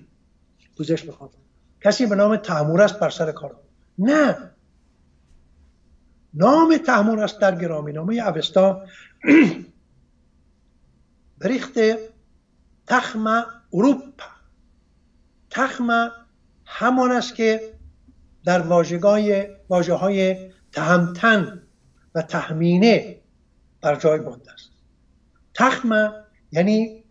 پوزش 0.76 1.04
می‌خواد 1.04 1.30
کسی 1.80 2.06
به 2.06 2.14
نام 2.14 2.36
تحمور 2.36 2.82
است 2.82 2.98
بر 2.98 3.10
سر 3.10 3.32
کار 3.32 3.56
نه. 3.98 4.36
نام 6.34 6.76
تحمور 6.76 7.20
است 7.20 7.40
در 7.40 7.54
گرامی 7.54 7.92
نامه 7.92 8.14
اوستا 8.14 8.86
بریخت 11.40 11.78
تخم 12.86 13.44
اروپا. 13.72 14.24
تخم 15.50 16.10
همان 16.64 17.12
است 17.12 17.34
که 17.34 17.74
در 18.44 18.60
واژگاه 18.60 19.20
واژه 19.68 19.94
های 19.94 20.50
تهمتن 20.72 21.62
و 22.14 22.22
تحمینه 22.22 23.20
بر 23.80 23.96
جای 23.96 24.20
مانده 24.20 24.52
است. 24.52 24.70
تخم 25.54 26.12
یعنی 26.52 27.04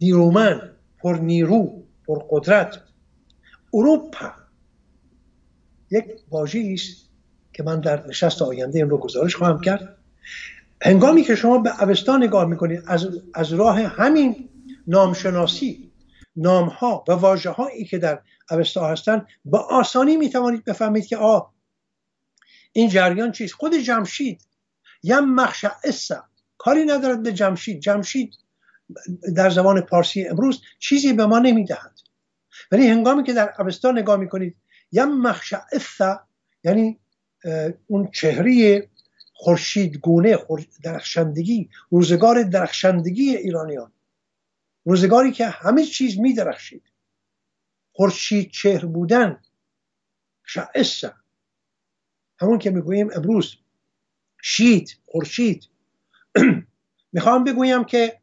نیرومند 0.00 0.76
پر 0.98 1.16
نیرو 1.16 1.82
پر 2.06 2.22
قدرت. 2.30 2.82
اروپا 3.74 4.32
یک 5.90 6.04
واژه 6.30 6.70
است 6.74 7.09
که 7.60 7.66
من 7.66 7.80
در 7.80 8.06
نشست 8.06 8.42
آینده 8.42 8.78
این 8.78 8.90
رو 8.90 8.98
گزارش 8.98 9.36
خواهم 9.36 9.60
کرد. 9.60 9.96
هنگامی 10.82 11.22
که 11.22 11.34
شما 11.34 11.58
به 11.58 11.82
اوستا 11.82 12.16
نگاه 12.16 12.44
می‌کنید 12.44 12.82
از, 12.86 13.08
از 13.34 13.52
راه 13.52 13.80
همین 13.80 14.48
نامشناسی 14.86 15.92
نام 16.36 16.68
ها 16.68 17.04
و 17.08 17.12
واژه 17.12 17.50
هایی 17.50 17.84
که 17.84 17.98
در 17.98 18.20
اوستا 18.50 18.88
هستند 18.88 19.26
با 19.44 19.58
آسانی 19.58 20.16
می‌توانید 20.16 20.64
بفهمید 20.64 21.06
که 21.06 21.16
آه 21.16 21.52
این 22.72 22.88
جریان 22.88 23.32
چیست؟ 23.32 23.54
خود 23.54 23.74
جمشید 23.74 24.40
یم 25.02 25.24
مخشع 25.24 25.70
کاری 26.58 26.84
ندارد 26.84 27.22
به 27.22 27.32
جمشید. 27.32 27.80
جمشید 27.80 28.34
در 29.36 29.50
زبان 29.50 29.80
پارسی 29.80 30.28
امروز 30.28 30.62
چیزی 30.78 31.12
به 31.12 31.26
ما 31.26 31.38
نمی‌دهد. 31.38 31.92
ولی 32.72 32.88
هنگامی 32.88 33.24
که 33.24 33.32
در 33.32 33.54
اوستا 33.58 33.90
نگاه 33.90 34.16
می‌کنید 34.16 34.56
یم 34.92 35.08
مخشع 35.08 35.58
یعنی 36.64 37.00
اون 37.86 38.10
چهره 38.10 38.88
خورشیدگونه 39.32 40.38
درخشندگی 40.82 41.70
روزگار 41.90 42.42
درخشندگی 42.42 43.36
ایرانیان. 43.36 43.92
روزگاری 44.84 45.32
که 45.32 45.46
همه 45.46 45.84
چیز 45.84 46.18
می 46.18 46.34
درخشید 46.34 46.82
خورشید 47.92 48.50
چهر 48.50 48.86
بودن 48.86 49.42
شعص 50.44 51.04
همون 52.40 52.58
که 52.58 52.70
می‌گوییم 52.70 53.10
امروز 53.14 53.56
شید 54.42 54.96
خورشید. 55.06 55.68
می‌خوام 57.12 57.44
بگویم 57.44 57.84
که 57.84 58.20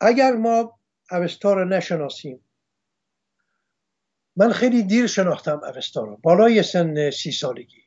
اگر 0.00 0.32
ما 0.32 0.78
اوستا 1.10 1.54
رو 1.54 1.64
نشناسیم 1.64 2.40
من 4.36 4.52
خیلی 4.52 4.82
دیر 4.82 5.06
شناختم 5.06 5.60
اوستا 5.64 6.04
رو. 6.04 6.16
بالای 6.16 6.62
سن 6.62 7.10
سی 7.10 7.32
سالگی. 7.32 7.81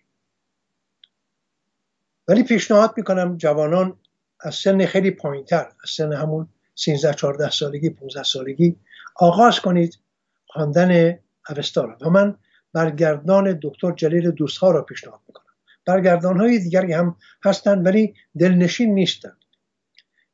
ولی 2.28 2.44
پیشنهاد 2.44 2.94
می‌کنم 2.98 3.38
جوانان 3.38 3.98
از 4.40 4.56
سن 4.56 4.86
خیلی 4.86 5.12
پایینتر 5.12 5.66
از 5.84 5.90
سن 5.90 6.14
همون 6.14 6.48
13 6.76 7.14
14 7.14 7.50
سالگی 7.50 7.90
15 7.90 8.24
سالگی 8.24 8.76
آغاز 9.16 9.60
کنید 9.60 10.00
خواندن 10.48 11.20
اوستا 11.50 11.98
و 12.02 12.10
من 12.10 12.38
برگردان 12.74 13.60
دکتر 13.62 13.92
جلیل 13.92 14.32
دوستها 14.32 14.72
را 14.72 14.82
پیشنهاد 14.82 15.20
می‌کنم. 15.28 15.46
برگردان 15.86 16.40
های 16.40 16.60
دیگری 16.60 16.94
هم 16.94 17.16
هستند 17.46 17.86
ولی 17.86 18.14
دلنشین 18.40 18.94
نیستند 18.94 19.38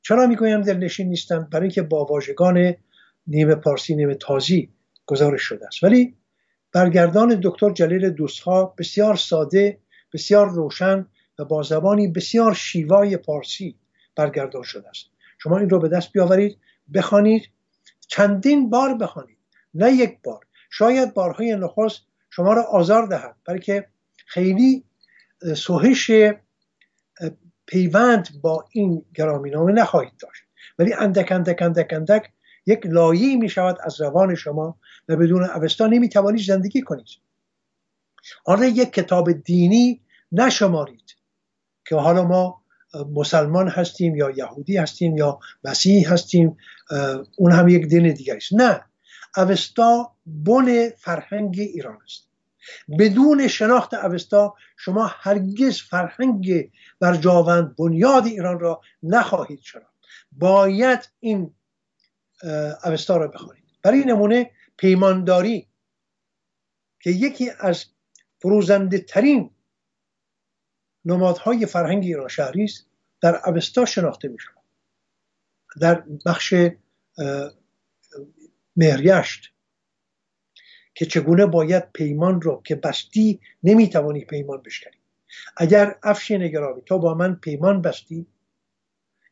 چرا 0.01 0.27
می‌گویم 0.27 0.61
دلنشین 0.61 1.09
نیستند 1.09 1.49
برای 1.49 1.63
اینکه 1.63 1.81
با 1.81 2.05
واژگان 2.05 2.75
نیمه 3.27 3.55
پارسی 3.55 3.95
نیمه 3.95 4.15
تازی 4.15 4.73
گزارش 5.05 5.41
شده 5.41 5.67
است. 5.67 5.83
ولی 5.83 6.17
برگردان 6.73 7.39
دکتر 7.43 7.69
جلیل 7.69 8.09
دوستها 8.09 8.75
بسیار 8.77 9.15
ساده 9.15 9.79
بسیار 10.13 10.49
روشن 10.49 11.05
با 11.43 11.63
زبانی 11.63 12.07
بسیار 12.07 12.53
شیوای 12.53 13.17
پارسی 13.17 13.75
برگردان 14.15 14.63
شده 14.63 14.89
است. 14.89 15.05
شما 15.37 15.57
این 15.57 15.69
رو 15.69 15.79
به 15.79 15.89
دست 15.89 16.11
بیاورید 16.11 16.57
بخوانید 16.93 17.49
چندین 18.07 18.69
بار 18.69 18.97
بخوانید. 18.97 19.37
نه 19.73 19.91
یک 19.91 20.17
بار. 20.23 20.45
شاید 20.69 21.13
بارهای 21.13 21.55
نخست 21.55 22.01
شما 22.29 22.53
را 22.53 22.63
آزار 22.63 23.07
دهد 23.07 23.35
برای 23.45 23.59
که 23.59 23.87
خیلی 24.25 24.83
سوهش 25.55 26.11
پیوند 27.65 28.41
با 28.41 28.65
این 28.71 29.05
گرامینامه 29.15 29.71
نخواهید 29.71 30.17
داشت. 30.19 30.43
ولی 30.79 30.93
اندک 30.93 31.31
اندک 31.31 31.61
اندک 31.61 31.93
اندک 31.93 32.31
یک 32.65 32.79
لایه 32.85 33.35
می 33.35 33.49
شود 33.49 33.77
از 33.83 34.01
روان 34.01 34.35
شما 34.35 34.79
و 35.09 35.15
بدون 35.15 35.43
اوستا 35.43 35.87
نمی 35.87 36.09
توانید 36.09 36.45
زندگی 36.45 36.81
کنید. 36.81 37.07
آن 38.45 38.63
یک 38.63 38.93
کتاب 38.93 39.31
دینی 39.31 40.01
نشمارید. 40.31 41.15
که 41.91 41.97
حالا 41.97 42.23
ما 42.23 42.61
مسلمان 43.13 43.67
هستیم 43.67 44.15
یا 44.15 44.29
یهودی 44.29 44.77
هستیم 44.77 45.17
یا 45.17 45.39
مسیح 45.63 46.13
هستیم 46.13 46.57
اون 47.37 47.51
هم 47.51 47.67
یک 47.67 47.85
دین 47.85 48.13
دیگری 48.13 48.37
است. 48.37 48.53
نه. 48.53 48.81
اوستا 49.37 50.15
بن 50.25 50.89
فرهنگ 50.89 51.55
ایران 51.59 51.97
است. 52.03 52.27
بدون 52.99 53.47
شناخت 53.47 53.93
اوستا 53.93 54.55
شما 54.77 55.11
هرگز 55.13 55.81
فرهنگ 55.81 56.71
برجاوند 56.99 57.75
بنیاد 57.75 58.25
ایران 58.25 58.59
را 58.59 58.81
نخواهید 59.03 59.59
شناخت. 59.63 59.93
باید 60.31 61.09
این 61.19 61.53
اوستا 62.85 63.17
را 63.17 63.27
بخوانید. 63.27 63.63
برای 63.83 64.03
نمونه 64.05 64.51
پیمانداری 64.77 65.67
که 66.99 67.09
یکی 67.09 67.51
از 67.59 67.85
فروزنده 68.39 68.97
ترین 68.99 69.49
نمادهای 71.05 71.65
فرهنگ 71.65 72.03
ایران 72.03 72.27
شهری 72.27 72.63
است 72.63 72.87
در 73.21 73.49
اوستا 73.49 73.85
شناخته 73.85 74.27
می 74.27 74.37
شود. 74.39 74.63
در 75.81 76.03
بخش 76.25 76.53
مهریشت 78.75 79.53
که 80.95 81.05
چگونه 81.05 81.45
باید 81.45 81.91
پیمان 81.91 82.41
رو 82.41 82.61
که 82.65 82.75
بستی 82.75 83.39
نمی‌توانی 83.63 84.25
پیمان 84.25 84.61
بشکنی. 84.61 84.97
اگر 85.57 85.95
افشین 86.03 86.47
گرامی 86.47 86.81
تو 86.81 86.99
با 86.99 87.13
من 87.13 87.35
پیمان 87.35 87.81
بستی 87.81 88.27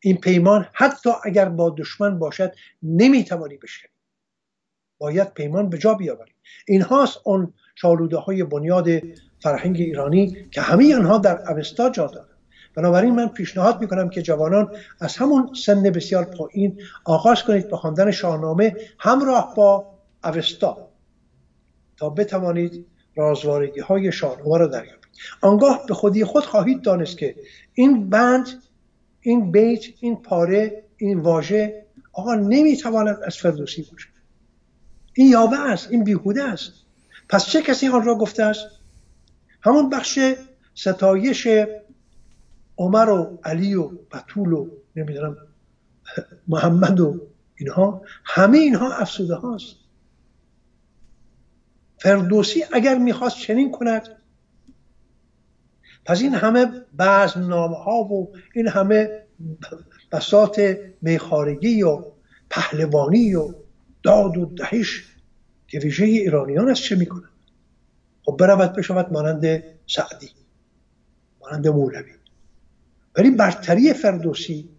این 0.01 0.17
پیمان 0.17 0.69
حتی 0.73 1.09
اگر 1.23 1.49
با 1.49 1.75
دشمن 1.77 2.19
باشد 2.19 2.55
نمی‌توانی 2.83 3.57
بشکنی. 3.57 3.91
باید 4.99 5.33
پیمان 5.33 5.69
به 5.69 5.77
جا 5.77 5.93
بیاوری 5.93 6.31
اینهاست 6.67 7.19
اون 7.23 7.53
شالوده 7.75 8.17
های 8.17 8.43
بنیاد 8.43 8.87
فرهنگ 9.39 9.77
ایرانی 9.77 10.37
که 10.51 10.61
همه 10.61 10.95
آنها 10.95 11.17
در 11.17 11.51
اوستا 11.51 11.89
جا 11.89 12.07
دارند. 12.07 12.29
بنابراین 12.75 13.15
من 13.15 13.27
پیشنهاد 13.27 13.81
می‌کنم 13.81 14.09
که 14.09 14.21
جوانان 14.21 14.71
از 14.99 15.17
همون 15.17 15.53
سن 15.65 15.83
بسیار 15.83 16.23
پایین 16.25 16.81
آغاز 17.05 17.43
کنید 17.43 17.69
به 17.69 17.77
خواندن 17.77 18.11
شاهنامه 18.11 18.75
همراه 18.99 19.53
با 19.55 19.85
اوستا 20.23 20.77
تا 21.97 22.09
بتوانید 22.09 22.85
رازوارگی 23.15 23.79
های 23.79 24.11
شاهنامه 24.11 24.57
را 24.57 24.67
دریابید. 24.67 25.09
آنگاه 25.41 25.85
به 25.87 25.93
خودی 25.93 26.25
خود 26.25 26.43
خواهید 26.43 26.81
دانست 26.81 27.17
که 27.17 27.35
این 27.73 28.09
بند 28.09 28.47
این 29.21 29.51
بیت 29.51 29.83
این 29.99 30.15
پاره 30.21 30.83
این 30.97 31.19
واژه 31.19 31.85
آقا 32.13 32.35
نمی‌تواند 32.35 33.17
از 33.25 33.37
فردوسی 33.37 33.87
باشه 33.91 34.09
این 35.19 35.29
یاوه 35.29 35.59
است 35.59 35.91
این 35.91 36.03
بیهوده 36.03 36.43
است. 36.43 36.71
پس 37.29 37.45
چه 37.45 37.61
کسی 37.61 37.87
آن 37.87 38.05
را 38.05 38.15
گفته 38.15 38.43
است؟ 38.43 38.67
همون 39.61 39.89
بخش 39.89 40.19
ستایش 40.75 41.47
عمر 42.77 43.09
و 43.09 43.39
علی 43.43 43.75
و 43.75 43.87
بطول 43.87 44.53
و 44.53 44.67
نمی‌دونم 44.95 45.37
محمد 46.47 46.99
و 46.99 47.21
اینها 47.55 48.01
همه 48.23 48.57
اینها 48.57 48.93
افسوده 48.93 49.35
هاست. 49.35 49.75
فردوسی 51.97 52.63
اگر 52.73 52.97
می‌خواست 52.97 53.37
چنین 53.37 53.71
کند 53.71 54.07
پس 56.05 56.21
این 56.21 56.35
همه 56.35 56.65
بعض 56.93 57.37
نامه 57.37 57.77
ها 57.77 58.03
و 58.03 58.33
این 58.55 58.67
همه 58.67 59.23
بسات 60.11 60.77
میخارگی 61.01 61.83
و 61.83 62.03
پهلوانی 62.49 63.35
و 63.35 63.53
داد 64.03 64.37
و 64.37 64.45
دهش 64.45 65.03
که 65.67 65.79
ویژه 65.79 66.05
ایرانیان 66.05 66.69
است 66.69 66.81
چه 66.81 66.95
می‌کنند؟ 66.95 67.29
خب 68.23 68.37
برود 68.39 68.73
بشود 68.73 69.13
مانند 69.13 69.63
سعدی 69.87 70.29
مانند 71.41 71.67
مولوی. 71.67 72.11
ولی 73.17 73.31
برتری 73.31 73.93
فردوسی 73.93 74.69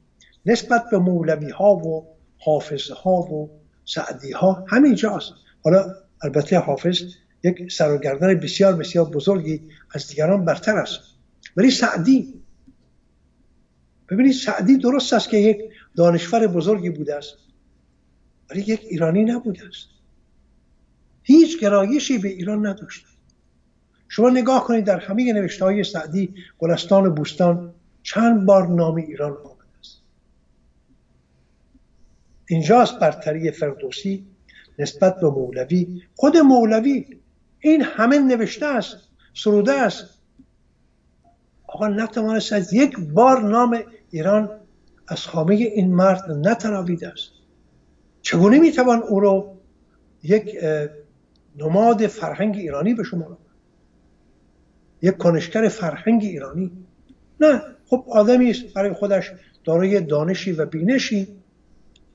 نسبت 0.47 0.91
به 0.91 0.99
مولوی 0.99 1.51
ها 1.51 1.75
و 1.75 2.07
حافظ 2.39 2.91
ها 2.91 3.13
و 3.13 3.51
سعدی 3.85 4.33
ها 4.33 4.65
همینجاست. 4.69 5.33
حالا 5.65 5.95
البته 6.23 6.59
حافظ 6.59 7.03
یک 7.45 7.73
سرگردان 7.73 8.35
بسیار 8.35 8.77
بسیار 8.77 9.05
بزرگی 9.05 9.63
از 9.91 10.09
دیگران 10.09 10.45
برتر 10.45 10.77
است. 10.77 11.01
ولی 11.57 11.71
سعدی 11.71 12.35
ببینید 14.09 14.33
سعدی 14.33 14.77
درست 14.77 15.13
است 15.13 15.29
که 15.29 15.37
یک 15.37 15.59
دانشور 15.97 16.47
بزرگی 16.47 16.91
بوده 16.91 17.15
است. 17.15 17.35
ولی 18.51 18.61
یک 18.61 18.81
ایرانی 18.85 19.25
نبوده 19.25 19.67
است 19.67 19.89
هیچ 21.23 21.61
گرایشی 21.61 22.19
به 22.19 22.29
ایران 22.29 22.67
نداشت. 22.67 23.07
شما 24.09 24.31
نگاه 24.31 24.65
کنید 24.65 24.85
در 24.85 24.99
همه 24.99 25.33
نوشته 25.33 25.65
های 25.65 25.85
سعدی 25.85 26.35
گلستان 26.59 27.07
و 27.07 27.11
بوستان 27.11 27.75
چند 28.03 28.47
بار 28.47 28.69
نام 28.69 28.95
ایران 28.95 29.33
آمده 29.33 29.79
است. 29.81 30.03
اینجاست 32.47 32.99
برتری 32.99 33.51
فردوسی 33.51 34.27
نسبت 34.79 35.21
به 35.21 35.31
مولوی. 35.31 36.03
خود 36.15 36.37
مولوی 36.37 37.05
این 37.61 37.83
همه 37.83 38.19
نوشته 38.19 38.67
است 38.67 38.97
سروده 39.35 39.73
است. 39.73 40.19
آقا 41.67 41.89
نتوانست 41.89 42.53
از 42.53 42.73
یک 42.73 42.99
بار 42.99 43.41
نام 43.43 43.83
ایران 44.11 44.51
از 45.09 45.27
خامه 45.27 45.55
این 45.55 45.95
مرد 45.95 46.31
نتراویده 46.31 47.09
است. 47.09 47.40
چگونه 48.23 48.59
می‌توان 48.59 49.03
او 49.03 49.21
رو 49.21 49.57
یک 50.23 50.57
نماد 51.57 52.07
فرهنگ 52.07 52.57
ایرانی 52.57 52.95
به 52.95 53.03
شما 53.03 53.39
یک 55.03 55.17
کنشگر 55.17 55.69
فرهنگ 55.69 56.23
ایرانی؟ 56.23 56.73
نه. 57.41 57.63
خب 57.87 58.05
آدمی 58.09 58.51
است 58.51 58.63
برای 58.75 58.93
خودش 58.93 59.33
دارای 59.65 60.01
دانشی 60.01 60.53
و 60.53 60.67
بینشی 60.67 61.29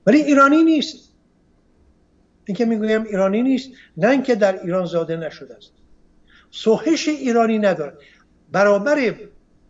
ولی 0.06 0.22
ایرانی 0.22 0.64
نیست. 0.64 1.10
اینکه 2.46 2.66
می‌گویم 2.66 3.04
ایرانی 3.04 3.42
نیست 3.42 3.70
نه 3.98 4.10
اینکه 4.10 4.36
در 4.36 4.62
ایران 4.62 4.86
زاده 4.86 5.18
نشده 5.18 5.56
است. 5.56 5.72
سوهش 6.52 7.08
ایرانی 7.08 7.60
نداره 7.60 7.94
برابر 8.52 9.16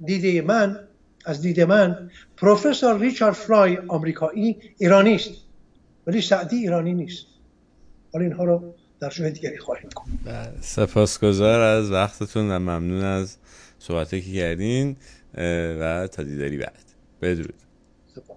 دیده 0.06 0.42
من 0.42 0.80
از 1.26 1.42
دید 1.42 1.62
من 1.62 2.12
پروفسور 2.38 3.00
ریچارد 3.00 3.34
فرای 3.34 3.78
آمریکایی 3.78 4.58
ایرانی 4.78 5.16
است. 5.16 5.45
ولی 6.08 6.22
سعدی 6.22 6.56
ایرانی 6.56 6.94
نیست. 6.94 7.26
حالا 8.14 8.26
اینها 8.26 8.44
رو 8.44 8.74
در 9.00 9.10
جای 9.10 9.32
دیگری 9.32 9.58
خواهیم 9.58 9.90
بله، 10.26 10.62
سپاسگزار 10.62 11.60
از 11.60 11.92
وقتتون 11.92 12.52
و 12.52 12.60
ممنون 12.60 13.04
از 13.04 13.38
صحبتی 13.80 14.22
که 14.22 14.34
کردین 14.34 14.96
و 15.80 16.08
تا 16.12 16.24
دیداری 16.24 16.58
بعد. 16.58 16.86
بدرود. 17.22 17.65